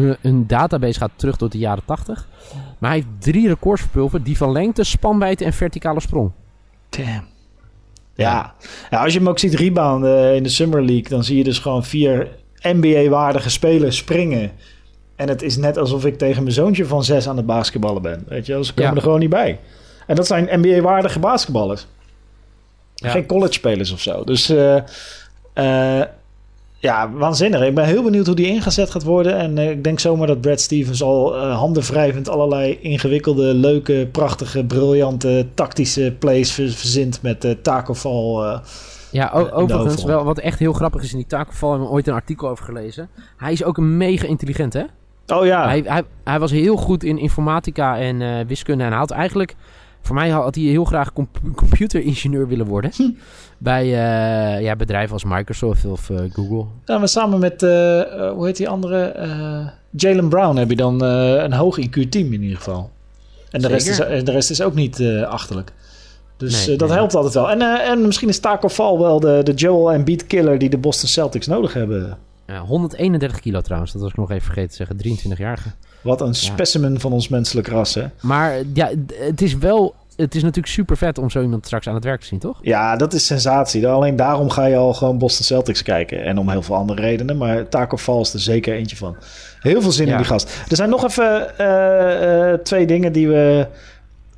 hun, 0.00 0.16
hun 0.20 0.46
database 0.46 0.98
gaat 0.98 1.10
terug 1.16 1.36
tot 1.36 1.52
de 1.52 1.58
jaren 1.58 1.84
80. 1.84 2.26
Maar 2.78 2.90
hij 2.90 2.98
heeft 2.98 3.22
drie 3.22 3.48
records 3.48 3.80
verpulverd: 3.82 4.24
die 4.24 4.36
van 4.36 4.52
lengte, 4.52 4.84
spanwijdte 4.84 5.44
en 5.44 5.52
verticale 5.52 6.00
sprong. 6.00 6.30
Damn. 6.88 7.28
Ja. 8.14 8.54
ja, 8.90 9.02
als 9.02 9.12
je 9.12 9.18
hem 9.18 9.28
ook 9.28 9.38
ziet 9.38 9.54
rebounden 9.54 10.34
in 10.36 10.42
de 10.42 10.48
Summer 10.48 10.84
League, 10.84 11.08
dan 11.08 11.24
zie 11.24 11.36
je 11.36 11.44
dus 11.44 11.58
gewoon 11.58 11.84
vier 11.84 12.28
NBA-waardige 12.62 13.50
spelers 13.50 13.96
springen. 13.96 14.50
En 15.20 15.28
het 15.28 15.42
is 15.42 15.56
net 15.56 15.76
alsof 15.78 16.04
ik 16.04 16.18
tegen 16.18 16.42
mijn 16.42 16.54
zoontje 16.54 16.86
van 16.86 17.04
zes 17.04 17.28
aan 17.28 17.36
het 17.36 17.46
basketballen 17.46 18.02
ben. 18.02 18.24
Weet 18.28 18.46
je, 18.46 18.64
ze 18.64 18.74
komen 18.74 18.90
Ja. 18.90 18.96
er 18.96 19.02
gewoon 19.02 19.18
niet 19.18 19.30
bij. 19.30 19.58
En 20.06 20.16
dat 20.16 20.26
zijn 20.26 20.48
NBA-waardige 20.60 21.18
basketballers. 21.18 21.86
Ja. 22.94 23.10
Geen 23.10 23.26
college-spelers 23.26 23.90
of 23.92 24.00
zo. 24.00 24.24
Dus 24.24 24.48
eh, 24.48 24.76
eh, 25.52 26.06
ja, 26.78 27.10
waanzinnig. 27.12 27.62
Ik 27.62 27.74
ben 27.74 27.84
heel 27.84 28.02
benieuwd 28.02 28.26
hoe 28.26 28.34
die 28.34 28.46
ingezet 28.46 28.90
gaat 28.90 29.02
worden. 29.02 29.36
En 29.36 29.58
eh, 29.58 29.70
ik 29.70 29.84
denk 29.84 29.98
zomaar 30.00 30.26
dat 30.26 30.40
Brad 30.40 30.60
Stevens 30.60 31.02
al 31.02 31.36
handenwrijvend 31.38 32.28
allerlei 32.28 32.78
ingewikkelde, 32.80 33.54
leuke, 33.54 34.08
prachtige, 34.12 34.64
briljante, 34.64 35.46
tactische 35.54 36.14
plays 36.18 36.52
ver- 36.52 36.70
verzint 36.70 37.22
met 37.22 37.56
tacoval. 37.62 38.44
eh 38.44 38.58
Ja, 39.10 39.30
overigens, 39.52 40.04
wel, 40.04 40.24
wat 40.24 40.38
echt 40.38 40.58
heel 40.58 40.72
grappig 40.72 41.02
is 41.02 41.10
in 41.12 41.18
die 41.18 41.26
takenval, 41.26 41.70
hebben 41.70 41.88
we 41.88 41.94
ooit 41.94 42.06
een 42.08 42.14
artikel 42.14 42.48
over 42.48 42.64
gelezen. 42.64 43.08
Hij 43.36 43.52
is 43.52 43.64
ook 43.64 43.76
een 43.76 43.96
mega 43.96 44.26
intelligent, 44.26 44.72
hè? 44.72 44.82
Oh 45.30 45.46
ja, 45.46 45.66
Hij, 45.66 45.82
hij, 45.86 46.02
hij 46.24 46.38
was 46.38 46.50
heel 46.50 46.76
goed 46.76 47.04
in 47.04 47.18
informatica 47.18 47.98
en 47.98 48.22
eh, 48.22 48.46
wiskunde. 48.46 48.84
En 48.84 48.90
hij 48.90 48.98
had 48.98 49.10
eigenlijk, 49.10 49.54
voor 50.02 50.14
mij 50.14 50.28
had 50.28 50.54
hij 50.54 50.64
heel 50.64 50.84
graag 50.84 51.12
comp- 51.12 51.38
computeringenieur 51.56 52.48
willen 52.48 52.66
worden. 52.66 52.90
Hm. 52.96 53.10
Bij 53.58 53.82
eh, 53.84 54.62
ja, 54.62 54.76
bedrijven 54.76 55.12
als 55.12 55.24
Microsoft 55.24 55.84
of 55.84 56.10
eh, 56.10 56.16
Google. 56.32 56.64
dan 56.84 57.00
we 57.00 57.06
samen 57.06 57.38
met, 57.38 57.60
hoe 57.60 58.42
heet 58.46 58.56
die 58.56 58.68
andere? 58.68 59.14
Jalen 59.90 60.28
Brown 60.28 60.56
heb 60.56 60.70
je 60.70 60.76
dan 60.76 61.02
een 61.02 61.52
hoog 61.52 61.78
IQ-team 61.80 62.32
in 62.32 62.42
ieder 62.42 62.56
geval. 62.56 62.90
En 63.50 63.60
de 63.60 63.68
rest, 63.68 63.88
is, 63.88 63.96
de 63.96 64.30
rest 64.30 64.50
is 64.50 64.62
ook 64.62 64.74
niet 64.74 65.02
achterlijk. 65.28 65.72
Dus 66.36 66.66
Nee, 66.66 66.76
dat 66.76 66.88
nee. 66.88 66.96
helpt 66.96 67.14
altijd 67.14 67.34
wel. 67.34 67.50
En, 67.50 67.62
en 67.62 68.06
misschien 68.06 68.28
is 68.28 68.38
Taco 68.38 68.68
Fall 68.68 68.98
wel 68.98 69.20
de, 69.20 69.40
de 69.42 69.52
Joel 69.54 69.92
Embiid 69.92 70.26
killer 70.26 70.58
die 70.58 70.68
de 70.70 70.78
Boston 70.78 71.08
Celtics 71.08 71.46
nodig 71.46 71.72
hebben. 71.72 72.18
Ja, 72.50 72.60
131 72.60 73.40
kilo 73.40 73.60
trouwens, 73.60 73.92
dat 73.92 74.02
was 74.02 74.10
ik 74.10 74.16
nog 74.16 74.30
even 74.30 74.44
vergeten 74.44 74.70
te 74.70 74.76
zeggen. 74.76 75.18
23-jarige. 75.36 75.68
Wat 76.00 76.20
een 76.20 76.34
specimen 76.34 77.00
van 77.00 77.12
ons 77.12 77.28
menselijk 77.28 77.68
ras, 77.68 77.94
hè? 77.94 78.04
Maar 78.20 78.54
ja, 78.74 78.90
het 79.18 79.42
is 79.42 79.56
wel... 79.56 79.94
Het 80.16 80.34
is 80.34 80.42
natuurlijk 80.42 80.72
super 80.72 80.96
vet 80.96 81.18
om 81.18 81.30
zo 81.30 81.42
iemand 81.42 81.66
straks 81.66 81.86
aan 81.88 81.94
het 81.94 82.04
werk 82.04 82.20
te 82.20 82.26
zien, 82.26 82.38
toch? 82.38 82.58
Ja, 82.62 82.96
dat 82.96 83.12
is 83.12 83.26
sensatie. 83.26 83.88
Alleen 83.88 84.16
daarom 84.16 84.50
ga 84.50 84.64
je 84.64 84.76
al 84.76 84.94
gewoon 84.94 85.18
Boston 85.18 85.44
Celtics 85.44 85.82
kijken. 85.82 86.24
En 86.24 86.38
om 86.38 86.50
heel 86.50 86.62
veel 86.62 86.74
andere 86.74 87.00
redenen. 87.00 87.36
Maar 87.36 87.68
Taco 87.68 87.96
Fall 87.96 88.20
is 88.20 88.32
er 88.34 88.40
zeker 88.40 88.74
eentje 88.74 88.96
van. 88.96 89.16
Heel 89.60 89.82
veel 89.82 89.92
zin 89.92 90.06
Ja. 90.06 90.12
in 90.12 90.16
die 90.18 90.26
gast. 90.26 90.50
Er 90.68 90.76
zijn 90.76 90.90
nog 90.90 91.04
even 91.04 91.58
eh, 91.58 92.52
eh, 92.52 92.58
twee 92.60 92.86
dingen 92.86 93.12
die 93.12 93.28
we... 93.28 93.66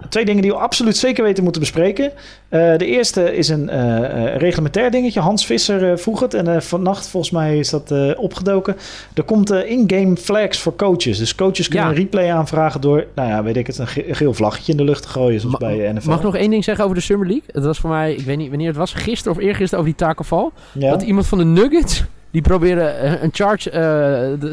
Twee 0.08 0.24
dingen 0.24 0.42
die 0.42 0.50
we 0.50 0.56
absoluut 0.56 0.96
zeker 0.96 1.24
weten 1.24 1.42
moeten 1.42 1.60
bespreken. 1.60 2.12
Eh, 2.48 2.76
de 2.76 2.86
eerste 2.86 3.36
is 3.36 3.48
een 3.48 3.68
eh, 3.68 4.04
eh, 4.04 4.36
reglementair 4.36 4.90
dingetje. 4.90 5.20
Hans 5.20 5.46
Visser 5.46 5.98
vroeg 5.98 6.20
het. 6.20 6.34
En 6.34 6.62
vannacht 6.62 7.08
volgens 7.08 7.32
mij 7.32 7.58
is 7.58 7.70
dat 7.70 8.16
opgedoken. 8.16 8.76
Er 9.14 9.22
komt 9.22 9.50
in-game 9.52 10.16
flags 10.16 10.58
voor 10.58 10.76
coaches. 10.76 11.18
Dus 11.18 11.34
coaches 11.34 11.68
kunnen 11.68 11.86
Ja. 11.88 11.92
een 11.94 11.98
replay 12.00 12.30
aanvragen 12.32 12.80
door... 12.80 13.06
Nou 13.14 13.28
ja, 13.28 13.42
weet 13.42 13.56
ik 13.56 13.66
het. 13.66 13.78
Een 13.78 13.86
ge- 13.86 14.08
een 14.08 14.14
geel 14.16 14.34
vlaggetje 14.34 14.72
in 14.72 14.78
de 14.78 14.84
lucht 14.84 15.02
te 15.02 15.08
gooien. 15.08 15.40
Zoals 15.40 15.58
Ma- 15.58 15.66
bij 15.68 15.92
NFL. 15.92 16.08
Mag 16.08 16.18
ik 16.18 16.24
nog 16.24 16.36
één 16.36 16.50
ding 16.50 16.64
zeggen 16.64 16.84
over 16.84 16.96
de 16.96 17.02
Summer 17.02 17.26
League? 17.26 17.44
Het 17.52 17.64
was 17.64 17.78
voor 17.78 17.90
mij, 17.90 18.12
ik 18.12 18.24
weet 18.24 18.36
niet 18.36 18.48
wanneer 18.48 18.68
het 18.68 18.76
was, 18.76 18.92
gisteren 18.94 19.36
of 19.36 19.42
eergisteren 19.42 19.78
over 19.84 19.96
die 19.96 20.06
takenval. 20.06 20.52
Ja? 20.72 20.90
Dat 20.90 21.02
iemand 21.02 21.26
van 21.26 21.38
de 21.38 21.44
Nuggets, 21.44 22.04
die 22.30 22.42
probeerde 22.42 23.18
een 23.22 23.30
charge 23.32 23.70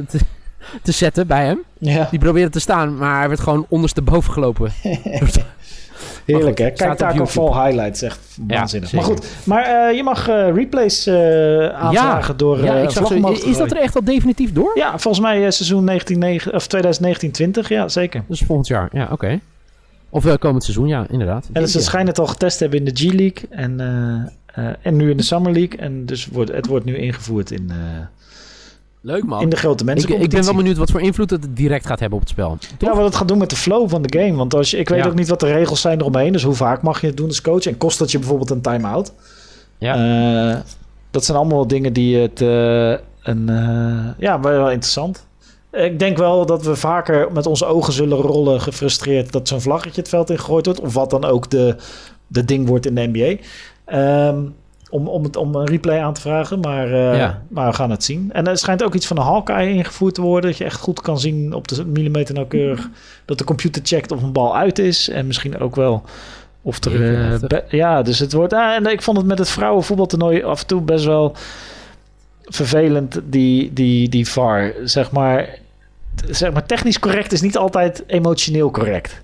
te, 0.08 0.20
te 0.84 0.92
zetten 0.92 1.28
bij 1.28 1.46
hem. 1.46 1.64
ja. 1.78 2.08
Die 2.12 2.20
probeerde 2.20 2.50
te 2.52 2.60
staan, 2.60 2.98
maar 2.98 3.20
hij 3.20 3.28
werd 3.28 3.40
gewoon 3.40 3.66
ondersteboven 3.70 4.34
gelopen. 4.34 4.72
Heerlijk 6.26 6.58
hè? 6.58 6.72
Kijk 6.72 6.98
daar. 6.98 7.28
Fall 7.28 7.66
Highlights, 7.66 8.02
echt 8.02 8.38
waanzinnig. 8.48 8.92
maar 8.94 9.04
zeker. 9.04 9.18
goed, 9.24 9.46
maar 9.46 9.64
eh, 9.64 9.96
je 9.96 10.04
mag 10.04 10.28
eh, 10.28 10.54
replays 10.54 11.08
eh, 11.08 11.68
aanvragen 11.68 12.38
door 12.38 12.64
ja, 12.64 12.74
ik 12.76 12.90
zag 12.90 13.12
is 13.12 13.58
dat 13.58 13.72
er 13.72 13.78
echt 13.78 13.96
al 13.96 14.04
definitief 14.04 14.54
door? 14.54 14.72
Ja, 14.76 14.98
volgens 15.00 15.24
mij 15.24 15.52
seizoen 15.52 15.84
19, 15.84 16.54
of 16.54 16.68
2019-20, 17.64 17.68
ja 17.68 17.88
zeker. 17.88 18.24
Dus 18.28 18.42
volgend 18.42 18.68
jaar, 18.68 18.90
ja, 18.92 19.08
oké. 19.12 19.40
Of 20.10 20.26
uh, 20.26 20.34
komend 20.40 20.64
seizoen, 20.64 20.88
ja, 20.88 21.06
inderdaad. 21.10 21.50
En 21.52 21.68
ze 21.68 21.78
Ja. 21.78 21.84
schijnen 21.84 22.10
het 22.10 22.20
al 22.20 22.28
getest 22.28 22.60
hebben 22.60 22.80
in 22.80 22.86
de 22.86 22.92
G-League 22.94 23.44
en, 23.50 23.80
en 24.82 24.96
nu 24.96 25.10
in 25.10 25.18
de 25.18 25.24
Summer 25.24 25.52
League. 25.52 25.80
En 25.80 26.06
dus 26.06 26.28
wordt, 26.28 26.52
het 26.52 26.66
wordt 26.68 26.86
nu 26.86 26.98
ingevoerd 26.98 27.52
in... 27.52 27.72
Leuk 29.10 29.26
man. 29.26 29.42
in 29.42 29.50
de 29.50 29.56
grote 29.56 29.84
ik, 29.84 29.90
mensen. 29.90 30.22
ik 30.22 30.30
ben 30.30 30.44
wel 30.44 30.56
benieuwd 30.56 30.78
wat 30.78 30.92
voor 30.92 31.02
invloed 31.02 31.30
het 31.30 31.48
direct 31.56 31.86
gaat 31.86 32.00
hebben 32.00 32.18
op 32.18 32.24
het 32.24 32.34
spel. 32.34 32.58
Ja, 32.80 32.96
wat 32.96 33.06
het 33.06 33.16
gaat 33.16 33.28
doen 33.28 33.38
met 33.38 33.50
de 33.50 33.56
flow 33.56 33.90
van 33.90 34.02
de 34.02 34.20
game. 34.20 34.34
Want 34.36 34.54
als 34.54 34.72
je, 34.72 34.78
ik 34.78 34.90
weet 34.90 35.00
Ja. 35.00 35.08
ook 35.08 35.16
niet 35.16 35.28
wat 35.28 35.40
de 35.40 35.52
regels 35.52 35.82
zijn 35.82 36.00
eromheen. 36.00 36.32
Dus 36.32 36.44
hoe 36.44 36.54
vaak 36.54 36.82
mag 36.82 37.02
je 37.02 37.08
het 37.08 37.18
doen 37.18 37.28
als 37.28 37.42
coach? 37.42 37.66
En 37.66 37.78
kost 37.78 38.00
dat 38.00 38.12
je 38.12 38.18
bijvoorbeeld 38.20 38.50
een 38.50 38.62
time-out? 38.62 39.14
Ja. 39.78 39.96
Eh, 40.52 40.60
dat 41.12 41.26
zijn 41.26 41.38
allemaal 41.38 41.68
dingen 41.68 41.94
die 41.94 42.18
het... 42.18 42.42
eh, 42.42 42.90
een, 43.24 43.50
eh, 43.50 44.08
ja, 44.18 44.40
wel 44.40 44.52
wel 44.52 44.72
interessant. 44.72 45.28
Ik 45.72 46.00
denk 46.00 46.18
wel 46.18 46.46
dat 46.46 46.64
we 46.64 46.76
vaker 46.76 47.32
met 47.32 47.46
onze 47.46 47.66
ogen 47.66 47.94
zullen 47.94 48.18
rollen 48.18 48.62
gefrustreerd... 48.62 49.32
dat 49.32 49.48
zo'n 49.48 49.62
vlaggetje 49.62 50.02
het 50.02 50.10
veld 50.10 50.30
in 50.30 50.40
gegooid 50.40 50.66
wordt. 50.66 50.82
Of 50.82 50.94
wat 50.94 51.10
dan 51.10 51.26
ook 51.26 51.50
de, 51.50 51.76
de 52.28 52.46
ding 52.46 52.68
wordt 52.68 52.86
in 52.86 52.96
de 52.96 53.10
NBA. 53.14 53.42
Ehm, 53.86 54.42
om, 54.90 55.08
om, 55.08 55.24
het, 55.24 55.36
om 55.36 55.56
een 55.56 55.66
replay 55.68 56.00
aan 56.00 56.14
te 56.14 56.22
vragen. 56.22 56.60
Maar, 56.60 56.86
eh, 56.86 57.18
Ja. 57.18 57.42
maar 57.48 57.68
we 57.70 57.74
gaan 57.76 57.90
het 57.92 58.04
zien. 58.04 58.30
En 58.34 58.48
er 58.48 58.58
schijnt 58.58 58.84
ook 58.84 58.94
iets 58.96 59.08
van 59.08 59.18
een 59.18 59.24
Hawkeye 59.24 59.74
ingevoerd 59.74 60.14
te 60.16 60.22
worden. 60.22 60.50
Dat 60.50 60.60
je 60.60 60.66
echt 60.66 60.80
goed 60.80 61.02
kan 61.02 61.20
zien 61.20 61.54
op 61.54 61.68
de 61.68 61.86
millimeter 61.86 62.34
nauwkeurig... 62.36 62.90
dat 63.26 63.38
de 63.38 63.44
computer 63.44 63.82
checkt 63.86 64.12
of 64.12 64.22
een 64.24 64.32
bal 64.32 64.58
uit 64.58 64.80
is. 64.80 65.10
En 65.10 65.28
misschien 65.28 65.60
ook 65.60 65.76
wel 65.76 66.04
of 66.62 66.84
er... 66.84 67.16
Eh, 67.34 67.40
be- 67.48 67.64
ja, 67.70 68.02
dus 68.02 68.20
het 68.20 68.34
wordt... 68.34 68.54
ah, 68.54 68.74
en 68.76 68.86
ik 68.86 69.02
vond 69.02 69.18
het 69.18 69.26
met 69.26 69.38
het 69.40 69.50
vrouwenvoetbaltoernooi 69.50 70.44
af 70.44 70.62
en 70.62 70.68
toe 70.68 70.82
best 70.82 71.06
wel 71.06 71.36
vervelend, 72.44 73.20
die, 73.24 73.74
die, 73.74 74.10
die 74.10 74.28
VAR. 74.30 74.74
Zeg 74.84 75.12
maar, 75.12 75.50
zeg 76.30 76.52
maar, 76.54 76.66
technisch 76.66 77.00
correct 77.00 77.32
is 77.32 77.42
niet 77.42 77.58
altijd 77.58 78.04
emotioneel 78.08 78.72
correct. 78.72 79.22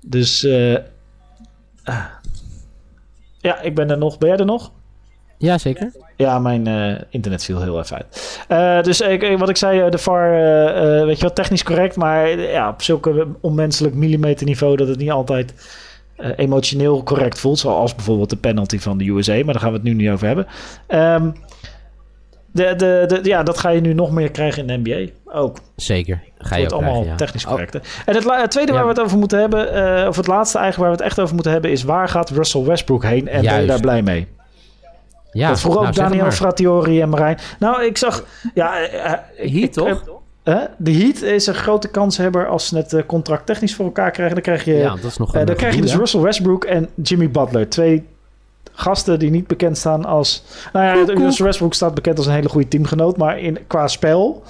Dus... 0.00 0.46
ah. 1.84 2.04
Ja, 3.44 3.60
ik 3.60 3.74
ben 3.74 3.90
er 3.90 3.98
nog. 3.98 4.18
Ben 4.18 4.28
jij 4.28 4.38
er 4.38 4.44
nog? 4.44 4.72
Ja, 5.38 5.58
zeker. 5.58 5.92
Ja, 6.16 6.38
mijn 6.38 6.66
eh, 6.66 7.02
internet 7.08 7.44
viel 7.44 7.60
heel 7.60 7.78
even 7.80 7.96
uit. 7.96 8.40
Eh, 8.48 8.82
dus 8.82 9.00
ik, 9.00 9.38
wat 9.38 9.48
ik 9.48 9.56
zei, 9.56 9.80
eh, 9.80 9.90
de 9.90 9.98
VAR, 9.98 10.30
weet 11.06 11.16
je 11.16 11.22
wel, 11.22 11.32
technisch 11.32 11.62
correct, 11.62 11.96
maar 11.96 12.38
ja, 12.38 12.68
op 12.68 12.82
zulke 12.82 13.26
onmenselijk 13.40 13.94
millimeterniveau 13.94 14.76
dat 14.76 14.88
het 14.88 14.98
niet 14.98 15.10
altijd 15.10 15.54
emotioneel 16.36 17.02
correct 17.02 17.38
voelt. 17.38 17.58
Zoals 17.58 17.94
bijvoorbeeld 17.94 18.30
de 18.30 18.36
penalty 18.36 18.78
van 18.78 18.98
de 18.98 19.08
USA, 19.08 19.34
maar 19.34 19.52
daar 19.52 19.62
gaan 19.62 19.70
we 19.70 19.76
het 19.76 19.86
nu 19.86 19.94
niet 19.94 20.10
over 20.10 20.26
hebben. 20.26 20.46
Ehm, 20.86 21.30
de, 22.54 22.74
de, 22.76 23.04
de, 23.06 23.20
ja, 23.22 23.42
dat 23.42 23.58
ga 23.58 23.68
je 23.68 23.80
nu 23.80 23.92
nog 23.94 24.10
meer 24.10 24.30
krijgen 24.30 24.68
in 24.68 24.82
de 24.82 24.90
NBA. 24.90 25.10
Ook. 25.38 25.58
Zeker. 25.76 26.22
Ga 26.38 26.54
Het 26.56 26.64
je 26.64 26.70
allemaal 26.70 26.90
krijgen, 26.92 27.10
ja. 27.10 27.16
technisch 27.16 27.44
Oh, 27.44 27.50
correct. 27.50 27.72
hè. 27.72 27.78
En 28.06 28.14
het, 28.14 28.50
tweede 28.50 28.72
Ja. 28.72 28.78
waar 28.78 28.86
we 28.86 28.92
het 28.94 29.00
over 29.00 29.18
moeten 29.18 29.38
hebben, 29.38 29.72
eh, 30.02 30.08
of 30.08 30.16
het 30.16 30.26
laatste 30.26 30.58
eigenlijk 30.58 30.88
waar 30.88 30.98
we 30.98 31.02
het 31.04 31.12
echt 31.12 31.20
over 31.20 31.34
moeten 31.34 31.52
hebben, 31.52 31.70
is 31.70 31.82
waar 31.82 32.08
gaat 32.08 32.30
Russell 32.30 32.62
Westbrook 32.64 33.02
heen 33.02 33.28
en 33.28 33.42
ben 33.42 33.60
je 33.60 33.66
daar 33.66 33.80
blij 33.80 34.02
mee? 34.02 34.26
ja, 35.32 35.48
dat 35.48 35.60
vroeg 35.60 35.72
nou, 35.74 35.86
ook 35.86 35.92
het 35.94 36.02
Daniel 36.02 36.22
maar. 36.22 36.32
Frattiori 36.32 37.00
en 37.00 37.08
Marijn. 37.08 37.38
Nou, 37.58 37.84
ik 37.84 37.98
zag... 37.98 38.24
Ja, 38.54 38.78
eh, 38.80 39.04
eh, 39.12 39.18
Heat, 39.36 39.54
ik- 39.62 39.72
toch? 39.72 40.04
hè? 40.44 40.58
de 40.78 40.92
Heat 40.92 41.22
is 41.22 41.46
een 41.46 41.54
grote 41.54 41.88
kanshebber 41.88 42.46
als 42.48 42.68
ze 42.68 42.76
het 42.76 43.06
contract 43.06 43.46
technisch 43.46 43.74
voor 43.74 43.84
elkaar 43.84 44.10
krijgen. 44.10 44.34
Dan 44.34 44.44
krijg 44.44 44.64
je, 44.64 44.74
Ja, 44.74 44.90
dat 44.94 45.04
is 45.04 45.16
nog 45.16 45.34
eh, 45.34 45.40
een 45.40 45.46
dan 45.46 45.56
krijg 45.56 45.74
je 45.74 45.80
dus? 45.80 45.94
Russell 45.96 46.20
Westbrook 46.20 46.64
en 46.64 46.88
Jimmy 46.94 47.30
Butler. 47.30 47.68
Twee 47.68 48.04
gasten 48.74 49.18
die 49.18 49.30
niet 49.30 49.46
bekend 49.46 49.78
staan 49.78 50.04
als... 50.04 50.42
Nou 50.72 51.06
ja, 51.06 51.44
Westbrook 51.44 51.74
staat 51.74 51.94
bekend 51.94 52.18
als 52.18 52.26
een 52.26 52.32
hele 52.32 52.48
goede 52.48 52.68
teamgenoot. 52.68 53.16
Maar 53.16 53.38
in, 53.38 53.58
qua 53.66 53.88
spel 53.88 54.42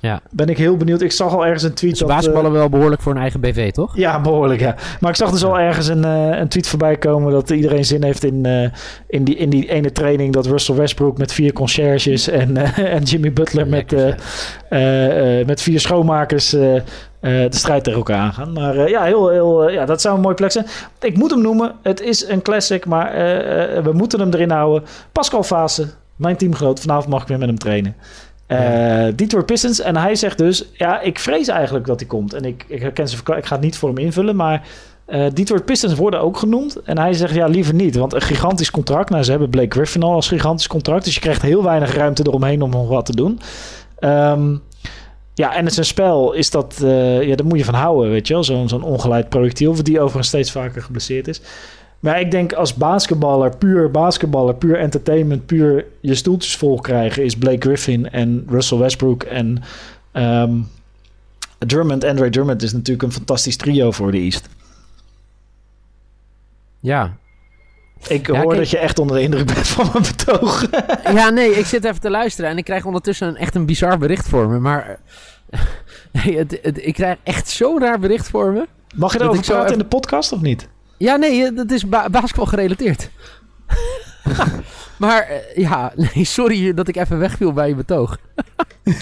Ja. 0.00 0.20
ben 0.30 0.48
ik 0.48 0.58
heel 0.58 0.76
benieuwd. 0.76 1.00
Ik 1.00 1.12
zag 1.12 1.32
al 1.32 1.44
ergens 1.46 1.62
een 1.62 1.74
tweet 1.74 1.98
Ze 1.98 2.06
dat... 2.06 2.26
eh, 2.26 2.50
wel 2.50 2.68
behoorlijk 2.68 3.02
voor 3.02 3.12
een 3.12 3.20
eigen 3.20 3.40
BV, 3.40 3.70
toch? 3.70 3.96
ja, 3.96 4.20
behoorlijk, 4.20 4.60
ja. 4.60 4.74
Maar 5.00 5.10
ik 5.10 5.16
zag 5.16 5.30
dus 5.30 5.44
al 5.44 5.58
ergens 5.58 5.88
een, 5.88 6.04
eh, 6.04 6.38
een 6.38 6.48
tweet 6.48 6.66
voorbij 6.66 6.96
komen 6.96 7.32
dat 7.32 7.50
iedereen 7.50 7.84
zin 7.84 8.04
heeft 8.04 8.24
in, 8.24 8.46
eh, 8.46 8.70
in, 9.06 9.24
die, 9.24 9.36
in 9.36 9.50
die 9.50 9.70
ene 9.70 9.92
training 9.92 10.32
dat 10.32 10.46
Russell 10.46 10.74
Westbrook 10.74 11.18
met 11.18 11.32
vier 11.32 11.52
conciërges 11.52 12.28
en, 12.28 12.56
en 12.96 13.02
Jimmy 13.02 13.32
Butler 13.32 13.66
met, 13.68 13.76
Lekker, 13.90 15.46
met 15.46 15.62
vier 15.62 15.80
schoonmakers 15.80 16.50
de 16.50 17.46
strijd 17.50 17.84
tegen 17.84 17.98
elkaar 17.98 18.18
aangaan. 18.18 18.52
Maar 18.52 18.88
ja, 18.88 19.02
heel, 19.02 19.28
heel, 19.28 19.70
ja, 19.70 19.84
dat 19.84 20.00
zou 20.00 20.14
een 20.14 20.20
mooi 20.20 20.34
plek 20.34 20.52
zijn. 20.52 20.66
Ik 21.00 21.16
moet 21.16 21.30
hem 21.30 21.40
noemen. 21.42 21.74
Het 21.82 22.00
is 22.00 22.28
een 22.28 22.42
classic, 22.42 22.86
maar 22.86 23.12
we 23.82 23.90
moeten 23.92 24.20
hem 24.20 24.30
erin 24.32 24.50
houden. 24.50 24.88
Pascal 25.12 25.42
Fase, 25.42 25.86
mijn 26.16 26.36
teamgenoot. 26.36 26.80
Vanavond 26.80 27.08
mag 27.08 27.22
ik 27.22 27.28
weer 27.28 27.38
met 27.38 27.48
hem 27.48 27.58
trainen. 27.58 27.96
Detroit 29.16 29.46
Pistons. 29.46 29.80
En 29.80 29.96
hij 29.96 30.14
zegt 30.14 30.38
dus, 30.38 30.64
ja, 30.72 31.00
ik 31.00 31.18
vrees 31.18 31.48
eigenlijk 31.48 31.86
dat 31.86 31.98
hij 32.00 32.08
komt. 32.08 32.32
En 32.34 32.44
ik, 32.44 32.64
ik 32.68 32.80
herken 32.80 33.08
verkla- 33.08 33.36
ik 33.36 33.46
ga 33.46 33.54
het 33.54 33.64
niet 33.64 33.76
voor 33.76 33.88
hem 33.88 33.98
invullen, 33.98 34.36
maar 34.36 34.66
Detroit 35.34 35.64
Pistons 35.64 35.94
worden 35.94 36.20
ook 36.20 36.36
genoemd. 36.36 36.82
En 36.82 36.98
hij 36.98 37.12
zegt, 37.12 37.34
ja, 37.34 37.46
liever 37.46 37.74
niet. 37.74 37.96
Want 37.96 38.14
een 38.14 38.20
gigantisch 38.20 38.70
contract. 38.70 39.10
Nou, 39.10 39.22
ze 39.22 39.30
hebben 39.30 39.50
Blake 39.50 39.70
Griffin 39.76 40.02
al 40.02 40.12
als 40.14 40.28
gigantisch 40.28 40.66
contract. 40.66 41.04
Dus 41.04 41.14
je 41.14 41.20
krijgt 41.20 41.42
heel 41.42 41.62
weinig 41.62 41.94
ruimte 41.94 42.22
eromheen 42.26 42.62
om 42.62 42.70
nog 42.70 42.88
wat 42.88 43.06
te 43.06 43.16
doen. 43.16 43.40
Ehm, 43.98 44.56
ja, 45.34 45.54
en 45.54 45.64
het 45.64 45.74
zijn 45.74 45.86
spel 45.86 46.32
is 46.32 46.50
dat... 46.50 46.80
eh, 46.84 47.22
ja, 47.22 47.36
daar 47.36 47.46
moet 47.46 47.58
je 47.58 47.64
van 47.64 47.74
houden, 47.74 48.10
weet 48.10 48.26
je 48.26 48.34
wel. 48.34 48.44
Zo'n 48.44 48.68
zo'n 48.68 48.82
ongeleid 48.82 49.28
projectiel, 49.28 49.82
die 49.82 50.00
overigens 50.00 50.28
steeds 50.28 50.50
vaker 50.50 50.82
geblesseerd 50.82 51.28
is. 51.28 51.40
Maar 52.00 52.20
ik 52.20 52.30
denk 52.30 52.52
als 52.52 52.74
basketballer, 52.74 53.56
puur 53.56 53.90
basketballer, 53.90 54.54
puur 54.54 54.78
entertainment, 54.78 55.46
puur 55.46 55.84
je 56.00 56.14
stoeltjes 56.14 56.56
vol 56.56 56.80
krijgen, 56.80 57.24
is 57.24 57.36
Blake 57.36 57.60
Griffin 57.60 58.10
en 58.10 58.46
Russell 58.48 58.78
Westbrook 58.78 59.22
en 59.22 59.62
ehm 60.12 60.52
Drummond. 61.58 62.04
Andre 62.04 62.30
Drummond 62.30 62.62
is 62.62 62.72
natuurlijk 62.72 63.02
een 63.02 63.12
fantastisch 63.12 63.56
trio 63.56 63.90
voor 63.90 64.10
de 64.10 64.18
East. 64.18 64.48
Ja. 66.80 67.16
Ik 68.08 68.26
Ja, 68.26 68.32
hoor 68.34 68.46
kijk- 68.46 68.58
dat 68.58 68.70
je 68.70 68.78
echt 68.78 68.98
onder 68.98 69.16
de 69.16 69.22
indruk 69.22 69.46
bent 69.46 69.66
van 69.68 69.88
mijn 69.92 70.04
betoog. 70.16 70.66
ja, 71.20 71.30
nee, 71.30 71.50
ik 71.50 71.66
zit 71.66 71.84
even 71.84 72.00
te 72.00 72.10
luisteren 72.10 72.50
en 72.50 72.58
ik 72.58 72.64
krijg 72.64 72.84
ondertussen 72.84 73.28
een, 73.28 73.36
echt 73.36 73.54
een 73.54 73.66
bizar 73.66 73.98
bericht 73.98 74.28
voor 74.28 74.48
me. 74.48 74.58
Maar 74.58 74.98
nee, 76.24 76.36
het, 76.38 76.58
het- 76.62 76.86
ik 76.86 76.94
krijg 76.94 77.16
echt 77.22 77.48
zo'n 77.48 77.80
raar 77.80 77.98
bericht 77.98 78.28
voor 78.28 78.52
me. 78.52 78.66
Mag 78.96 79.12
je 79.12 79.18
Dat 79.18 79.30
praten 79.30 79.56
even- 79.60 79.72
in 79.72 79.78
de 79.78 79.84
podcast 79.84 80.32
of 80.32 80.40
niet? 80.40 80.68
Ja, 80.98 81.16
nee, 81.16 81.52
dat 81.52 81.70
is 81.70 81.88
ba 81.88 82.08
basketbal 82.10 82.46
gerelateerd. 82.46 83.10
maar 84.98 85.22
eh, 85.22 85.56
ja, 85.56 85.92
nee, 85.96 86.24
sorry 86.24 86.74
dat 86.74 86.88
ik 86.88 86.96
even 86.96 87.18
wegviel 87.18 87.52
bij 87.52 87.68
je 87.68 87.74
betoog. 87.74 88.18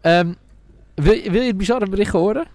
Ehm, 0.00 0.32
wil, 0.94 1.12
je- 1.12 1.30
wil 1.30 1.40
je 1.40 1.46
het 1.46 1.56
bizarre 1.56 1.86
bericht 1.88 2.12
horen? 2.12 2.46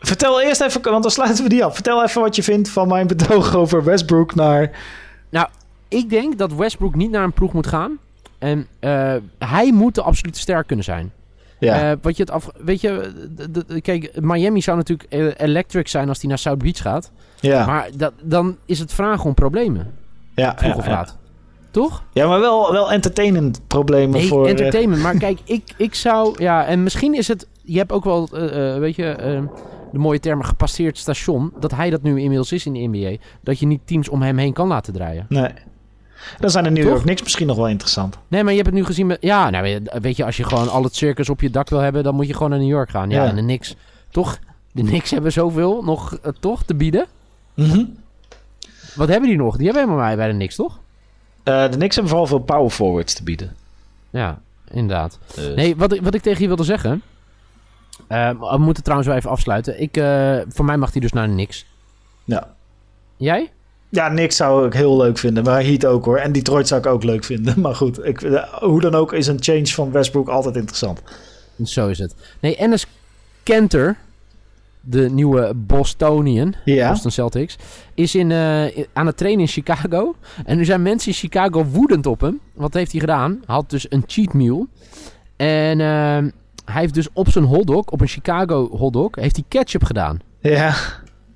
Vertel 0.00 0.40
eerst 0.40 0.60
even, 0.60 0.82
want 0.82 1.02
dan 1.02 1.12
sluiten 1.12 1.42
we 1.42 1.48
die 1.48 1.64
af. 1.64 1.74
Vertel 1.74 2.02
even 2.04 2.20
wat 2.20 2.36
je 2.36 2.42
vindt 2.42 2.68
van 2.68 2.88
mijn 2.88 3.06
betoog 3.06 3.54
over 3.54 3.84
Westbrook 3.84 4.34
naar... 4.34 4.70
Ik 5.88 6.10
denk 6.10 6.38
dat 6.38 6.52
Westbrook 6.54 6.94
niet 6.94 7.10
naar 7.10 7.24
een 7.24 7.32
ploeg 7.32 7.52
moet 7.52 7.66
gaan. 7.66 7.98
En 8.38 8.66
eh, 8.78 9.14
hij 9.38 9.72
moet 9.72 9.94
de 9.94 10.02
absolute 10.02 10.38
ster 10.38 10.64
kunnen 10.64 10.84
zijn. 10.84 11.12
Ja, 11.60 11.90
Eh, 11.90 11.96
wat 12.02 12.16
je 12.16 12.22
het 12.22 12.32
af, 12.32 12.48
weet 12.64 12.80
je, 12.80 13.12
kijk, 13.82 14.20
Miami 14.20 14.60
zou 14.62 14.76
natuurlijk 14.76 15.12
eh, 15.12 15.26
electric 15.46 15.88
zijn 15.88 16.08
als 16.08 16.18
hij 16.20 16.28
naar 16.28 16.38
South 16.38 16.58
Beach 16.58 16.78
gaat. 16.82 17.10
ja, 17.40 17.66
Maar 17.66 17.88
dat, 17.96 18.12
dan 18.22 18.56
is 18.66 18.78
het 18.78 18.92
vragen 18.92 19.24
om 19.24 19.34
problemen. 19.34 19.92
ja, 20.34 20.54
Vroeg 20.56 20.72
ja, 20.72 20.78
of 20.78 20.86
laat. 20.86 21.18
Toch? 21.70 22.02
Ja, 22.12 22.28
maar 22.28 22.40
wel, 22.40 22.72
wel 22.72 22.92
entertainend 22.92 23.60
problemen 23.66 24.10
Nee, 24.18 24.28
voor... 24.28 24.44
eh, 24.44 24.50
entertainment. 24.50 25.02
Maar 25.02 25.16
kijk, 25.26 25.38
ik, 25.44 25.62
ik 25.76 25.94
zou... 25.94 26.42
Ja, 26.42 26.66
en 26.66 26.82
misschien 26.82 27.14
is 27.14 27.28
het... 27.28 27.48
Je 27.62 27.78
hebt 27.78 27.92
ook 27.92 28.04
wel, 28.04 28.28
weet 28.78 28.96
je, 28.96 29.04
eh, 29.06 29.42
de 29.92 29.98
mooie 29.98 30.20
termen 30.20 30.44
gepasseerd 30.44 30.98
station. 30.98 31.52
Dat 31.60 31.70
hij 31.74 31.90
dat 31.90 32.02
nu 32.02 32.20
inmiddels 32.20 32.52
is 32.52 32.66
in 32.66 32.72
de 32.72 32.98
NBA. 32.98 33.16
Dat 33.42 33.58
je 33.58 33.66
niet 33.66 33.80
teams 33.84 34.08
om 34.08 34.22
hem 34.22 34.38
heen 34.38 34.52
kan 34.52 34.68
laten 34.68 34.92
draaien. 34.92 35.26
Nee. 35.28 35.50
Dan 36.38 36.50
zijn 36.50 36.64
de 36.64 36.70
New 36.70 36.82
Toch? 36.82 36.90
York 36.92 37.02
Knicks 37.04 37.22
misschien 37.22 37.46
nog 37.46 37.56
wel 37.56 37.68
interessant. 37.68 38.18
Nee, 38.28 38.42
maar 38.42 38.50
je 38.52 38.58
hebt 38.58 38.70
het 38.70 38.78
nu 38.80 38.84
gezien 38.84 39.06
met... 39.06 39.18
Ja, 39.20 39.50
nou, 39.50 39.80
weet 40.00 40.16
je, 40.16 40.24
als 40.24 40.36
je 40.36 40.44
gewoon 40.44 40.68
al 40.70 40.82
het 40.82 40.94
circus 40.96 41.28
op 41.28 41.40
je 41.40 41.50
dak 41.50 41.68
wil 41.68 41.78
hebben... 41.78 42.02
dan 42.02 42.14
moet 42.14 42.26
je 42.26 42.32
gewoon 42.34 42.50
naar 42.50 42.58
New 42.58 42.68
York 42.68 42.90
gaan. 42.90 43.10
Ja, 43.10 43.22
Ja. 43.22 43.28
en 43.28 43.34
de 43.36 43.42
Knicks... 43.42 43.74
Toch? 44.10 44.38
De 44.72 44.82
Knicks 44.82 45.10
hebben 45.10 45.32
zoveel 45.32 45.82
nog 45.82 46.14
eh, 46.22 46.32
toch 46.40 46.62
te 46.64 46.74
bieden. 46.74 47.06
Mhm. 47.54 47.84
Wat 48.94 49.08
hebben 49.08 49.28
die 49.28 49.38
nog? 49.38 49.56
Die 49.56 49.64
hebben 49.64 49.82
helemaal 49.82 50.04
mij 50.04 50.16
bij 50.16 50.26
de 50.28 50.34
Knicks, 50.34 50.54
toch? 50.56 50.78
Eh, 51.42 51.62
de 51.62 51.76
Knicks 51.76 51.94
hebben 51.94 52.10
vooral 52.12 52.26
veel 52.28 52.38
power 52.38 52.70
forwards 52.70 53.14
te 53.14 53.22
bieden. 53.22 53.56
Ja, 54.10 54.38
inderdaad. 54.70 55.18
Dus- 55.34 55.54
Nee, 55.54 55.76
wat 55.76 55.92
ik, 55.92 56.02
wat 56.02 56.14
ik 56.14 56.22
tegen 56.22 56.40
je 56.40 56.46
wilde 56.46 56.64
zeggen... 56.64 57.02
eh, 58.06 58.30
we 58.30 58.58
moeten 58.58 58.82
trouwens 58.82 59.08
wel 59.08 59.18
even 59.18 59.30
afsluiten. 59.30 59.80
Ik, 59.80 59.96
eh, 59.96 60.38
voor 60.48 60.64
mij 60.64 60.76
mag 60.76 60.92
hij 60.92 61.00
dus 61.00 61.12
naar 61.12 61.26
de 61.26 61.32
Knicks. 61.32 61.64
Ja. 62.24 62.54
Jij? 63.16 63.50
Ja, 63.92 64.08
Knicks 64.08 64.36
zou 64.36 64.66
ik 64.66 64.72
heel 64.72 64.96
leuk 64.96 65.18
vinden. 65.18 65.44
Maar 65.44 65.62
Heat 65.64 65.86
ook 65.86 66.04
hoor. 66.04 66.16
En 66.18 66.32
Detroit 66.32 66.68
zou 66.68 66.80
ik 66.80 66.86
ook 66.86 67.04
leuk 67.04 67.24
vinden. 67.24 67.60
Maar 67.60 67.74
goed, 67.74 68.04
ik, 68.04 68.22
eh, 68.22 68.42
hoe 68.52 68.80
dan 68.80 68.94
ook 68.94 69.12
is 69.12 69.26
een 69.26 69.42
change 69.42 69.66
van 69.66 69.92
Westbrook 69.92 70.28
altijd 70.28 70.56
interessant. 70.56 71.02
Zo 71.64 71.88
is 71.88 71.98
het. 71.98 72.14
Nee, 72.40 72.56
Ennis 72.56 72.86
Kenter, 73.42 73.96
de 74.80 75.10
nieuwe 75.10 75.52
Bostonian, 75.56 76.54
Ja. 76.64 76.88
Boston 76.90 77.10
Celtics, 77.10 77.56
is 77.94 78.14
in, 78.14 78.30
eh, 78.30 78.84
aan 78.92 79.06
het 79.06 79.16
trainen 79.16 79.40
in 79.40 79.48
Chicago. 79.48 80.14
En 80.44 80.56
nu 80.56 80.64
zijn 80.64 80.82
mensen 80.82 81.08
in 81.08 81.16
Chicago 81.18 81.64
woedend 81.64 82.06
op 82.06 82.20
hem. 82.20 82.40
Wat 82.54 82.74
heeft 82.74 82.90
hij 82.90 83.00
gedaan? 83.00 83.30
Hij 83.46 83.54
had 83.54 83.70
dus 83.70 83.86
een 83.88 84.04
cheat 84.06 84.32
meal. 84.32 84.66
En 85.36 85.80
ehm, 85.80 86.30
hij 86.64 86.80
heeft 86.80 86.94
dus 86.94 87.08
op 87.12 87.28
zijn 87.28 87.44
hotdog, 87.44 87.84
op 87.86 88.00
een 88.00 88.08
Chicago 88.08 88.76
hotdog, 88.76 89.14
heeft 89.14 89.36
hij 89.36 89.44
ketchup 89.48 89.84
gedaan. 89.84 90.18
Ja. 90.40 90.74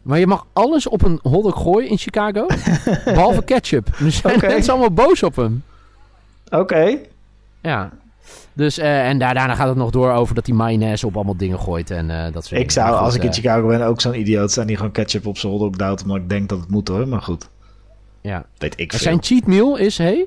Maar 0.04 0.18
je 0.18 0.26
mag 0.26 0.46
alles 0.52 0.88
op 0.88 1.02
een 1.02 1.18
hotdog 1.22 1.62
gooien 1.62 1.88
in 1.90 1.98
Chicago, 1.98 2.46
behalve 3.04 3.42
ketchup. 3.44 3.88
Nu 3.98 4.10
zijn 4.10 4.40
mensen 4.46 4.72
allemaal 4.72 4.92
boos 4.92 5.22
op 5.22 5.36
hem. 5.36 5.62
Oké. 6.50 6.98
Ja. 7.62 7.90
Dus, 8.52 8.78
eh, 8.78 9.08
en 9.08 9.18
daar- 9.18 9.34
daarna 9.34 9.54
gaat 9.54 9.68
het 9.68 9.76
nog 9.76 9.90
door 9.90 10.12
over 10.12 10.34
dat 10.34 10.46
hij 10.46 10.54
mayonaise 10.56 11.06
op 11.06 11.14
allemaal 11.14 11.36
dingen 11.36 11.58
gooit 11.60 11.90
en 11.90 12.10
eh, 12.10 12.22
dat 12.22 12.32
soort 12.32 12.48
dingen. 12.48 12.64
Ik 12.64 12.70
zou, 12.70 12.88
goed, 12.92 12.98
als 12.98 13.14
ik 13.14 13.22
in 13.22 13.28
eh, 13.28 13.34
Chicago 13.34 13.66
ben, 13.66 13.82
ook 13.82 14.00
zo'n 14.00 14.18
idioot 14.18 14.52
zijn 14.52 14.66
die 14.66 14.76
gewoon 14.76 14.92
ketchup 14.92 15.26
op 15.26 15.38
zijn 15.38 15.52
hotdog 15.52 15.76
duwt, 15.88 16.02
omdat 16.02 16.16
ik 16.16 16.28
denk 16.28 16.48
dat 16.48 16.60
het 16.60 16.70
moet 16.70 16.88
hoor. 16.88 17.08
Maar 17.08 17.22
goed, 17.22 17.48
Ja. 18.20 18.44
weet 18.58 18.74
ik 18.80 18.90
veel. 18.90 19.00
Zijn 19.00 19.22
cheat 19.22 19.46
meal 19.46 19.76
is, 19.76 19.98
hey, 19.98 20.26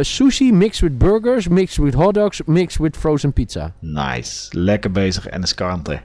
sushi 0.00 0.52
mixed 0.52 0.80
with 0.88 0.98
burgers, 0.98 1.48
mixed 1.48 1.84
with 1.84 1.94
hot 1.94 2.14
dogs, 2.14 2.42
mixed 2.46 2.80
with 2.80 2.96
frozen 2.96 3.32
pizza. 3.32 3.72
Nice, 3.78 4.58
lekker 4.58 4.90
bezig 4.90 5.26
en 5.26 5.42
escante. 5.42 6.00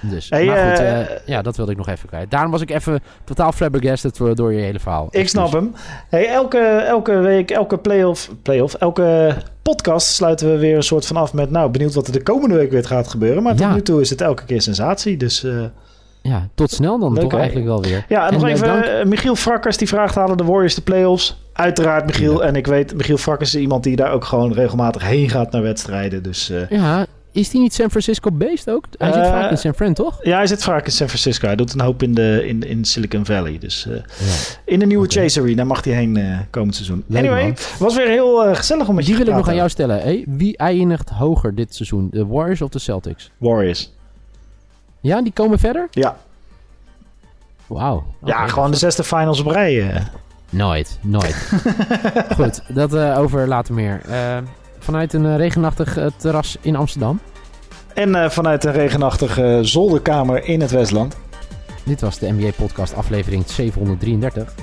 Dus, 0.00 0.30
Hey, 0.30 0.44
maar 0.46 0.68
goed, 0.70 0.78
eh, 0.78 1.00
eh, 1.00 1.06
ja, 1.26 1.42
dat 1.42 1.56
wilde 1.56 1.70
ik 1.72 1.76
nog 1.76 1.88
even 1.88 2.08
kwijt. 2.08 2.30
Daarom 2.30 2.50
was 2.50 2.60
ik 2.60 2.70
even 2.70 3.00
totaal 3.24 3.52
flabbergasted 3.52 4.16
door, 4.34 4.52
je 4.52 4.60
hele 4.60 4.80
verhaal. 4.80 5.08
Ik 5.10 5.28
snap 5.28 5.52
hem. 5.52 5.74
Hey, 6.08 6.28
elke, 6.28 6.58
elke 6.66 7.12
week, 7.18 7.50
elke 7.50 7.78
playoff, 7.78 8.30
playoff, 8.42 8.74
elke 8.74 9.34
podcast 9.62 10.06
sluiten 10.06 10.50
we 10.50 10.58
weer 10.58 10.76
een 10.76 10.82
soort 10.82 11.06
van 11.06 11.16
af 11.16 11.32
met... 11.32 11.50
Nou, 11.50 11.70
benieuwd 11.70 11.94
wat 11.94 12.06
er 12.06 12.12
de 12.12 12.22
komende 12.22 12.54
week 12.56 12.70
weer 12.70 12.84
gaat 12.84 13.08
gebeuren. 13.08 13.42
Maar 13.42 13.54
tot 13.56 13.72
nu 13.74 13.82
toe 13.82 14.00
is 14.00 14.10
het 14.10 14.20
elke 14.20 14.44
keer 14.44 14.62
sensatie. 14.62 15.16
Dus 15.16 15.44
eh, 15.44 15.64
Ja, 16.22 16.48
tot 16.54 16.70
snel 16.70 16.98
dan 16.98 17.12
Leuk, 17.12 17.22
toch 17.22 17.34
eigenlijk 17.38 17.66
wel 17.66 17.82
weer. 17.82 18.04
ja, 18.08 18.26
en, 18.26 18.32
nog 18.34 18.46
even 18.46 18.66
dank- 18.66 19.04
Michiel 19.04 19.36
Frakkers 19.36 19.76
die 19.76 19.88
vraagt 19.88 20.14
halen 20.14 20.36
de 20.36 20.44
Warriors 20.44 20.74
de 20.74 20.82
playoffs. 20.82 21.42
Uiteraard 21.52 22.06
Michiel. 22.06 22.40
Ja. 22.40 22.46
En 22.46 22.56
ik 22.56 22.66
weet, 22.66 22.94
Michiel 22.94 23.16
Frakkers 23.16 23.54
is 23.54 23.60
iemand 23.60 23.82
die 23.84 23.96
daar 23.96 24.12
ook 24.12 24.24
gewoon 24.24 24.52
regelmatig 24.52 25.02
heen 25.06 25.30
gaat 25.30 25.50
naar 25.52 25.62
wedstrijden. 25.62 26.22
Dus 26.22 26.50
eh, 26.50 26.68
Ja, 26.68 27.06
is 27.34 27.50
die 27.50 27.60
niet 27.60 27.74
San 27.74 27.90
Francisco-based 27.90 28.70
ook? 28.70 28.84
Hij 28.98 29.12
zit 29.12 29.22
Eh, 29.22 29.30
vaak 29.30 29.50
in 29.50 29.58
San 29.58 29.74
Fran, 29.74 29.94
toch? 29.94 30.18
ja, 30.22 30.36
hij 30.36 30.46
zit 30.46 30.62
vaak 30.64 30.86
in 30.86 30.92
San 30.92 31.06
Francisco. 31.08 31.46
Hij 31.46 31.56
doet 31.56 31.74
een 31.74 31.80
hoop 31.80 32.02
in, 32.02 32.14
de, 32.14 32.42
in, 32.46 32.62
in 32.62 32.84
Silicon 32.84 33.24
Valley. 33.24 33.58
Dus 33.58 33.86
eh, 33.86 33.94
Ja. 33.94 34.02
in 34.64 34.78
de 34.78 34.86
nieuwe. 34.86 35.08
Chase 35.08 35.40
Arena 35.40 35.64
mag 35.64 35.84
hij 35.84 35.94
heen 35.94 36.16
eh, 36.16 36.38
komend 36.50 36.74
seizoen. 36.74 37.04
Leuk, 37.06 37.18
anyway, 37.20 37.42
man. 37.44 37.56
was 37.78 37.96
weer 37.96 38.08
heel 38.08 38.44
eh, 38.46 38.54
gezellig 38.56 38.88
om 38.88 38.94
met 38.94 39.04
Die 39.04 39.12
je 39.16 39.24
wil 39.24 39.34
te 39.34 39.40
ik 39.40 39.46
nog 39.46 39.48
aan 39.48 39.54
praten. 39.68 39.86
jou 39.86 39.96
stellen. 40.02 40.24
Hey, 40.26 40.36
wie 40.38 40.56
eindigt 40.56 41.08
hoger 41.10 41.54
dit 41.54 41.74
seizoen? 41.74 42.08
De 42.10 42.26
Warriors 42.26 42.62
of 42.62 42.68
de 42.70 42.78
Celtics? 42.78 43.30
Warriors. 43.38 43.92
Ja, 45.00 45.22
die 45.22 45.32
komen 45.32 45.58
verder? 45.58 45.86
Ja, 45.90 46.16
Wauw. 47.66 48.04
ja 48.24 48.46
gewoon 48.46 48.70
de 48.70 48.76
zesde 48.76 49.04
finals 49.04 49.40
op 49.40 49.46
rij. 49.46 49.90
eh. 49.90 50.00
Nooit, 50.50 50.98
nooit. 51.02 51.50
Goed, 52.36 52.62
dat 52.68 52.94
eh, 52.94 53.18
over 53.18 53.48
later 53.48 53.74
meer. 53.74 54.00
Eh, 54.08 54.36
vanuit 54.84 55.12
een 55.12 55.26
eh, 55.26 55.36
regenachtig 55.36 55.96
eh, 55.96 56.06
terras 56.16 56.56
in 56.60 56.76
Amsterdam. 56.76 57.20
En 57.94 58.14
eh, 58.14 58.30
vanuit 58.30 58.64
een 58.64 58.72
regenachtige 58.72 59.58
zolderkamer 59.62 60.44
in 60.44 60.60
het 60.60 60.70
Westland. 60.70 61.16
Dit 61.84 62.00
was 62.00 62.18
de 62.18 62.32
NBA-podcast 62.32 62.94
aflevering 62.94 63.44
733. 63.46 64.54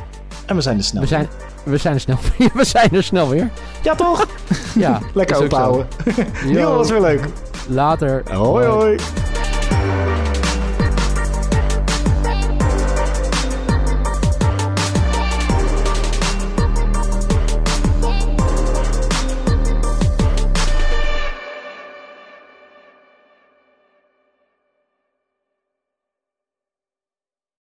En 0.45 0.55
we 0.55 0.61
zijn 0.61 0.77
er 0.77 0.83
snel. 0.83 1.01
We 1.01 1.07
zijn, 1.07 1.27
we 1.63 1.77
zijn 1.77 1.93
er 1.93 1.99
snel 1.99 2.17
We 2.53 2.65
zijn 2.65 2.89
er 2.91 3.03
snel 3.03 3.29
weer. 3.29 3.49
Ja, 3.83 3.95
toch? 3.95 4.27
Ja, 4.75 4.99
Lekker 5.13 5.43
ophouden. 5.43 5.87
Niel 6.45 6.75
was 6.75 6.89
weer 6.89 7.01
leuk. 7.01 7.25
Later. 7.67 8.23
Hoi, 8.33 8.65
hoi. 8.65 8.97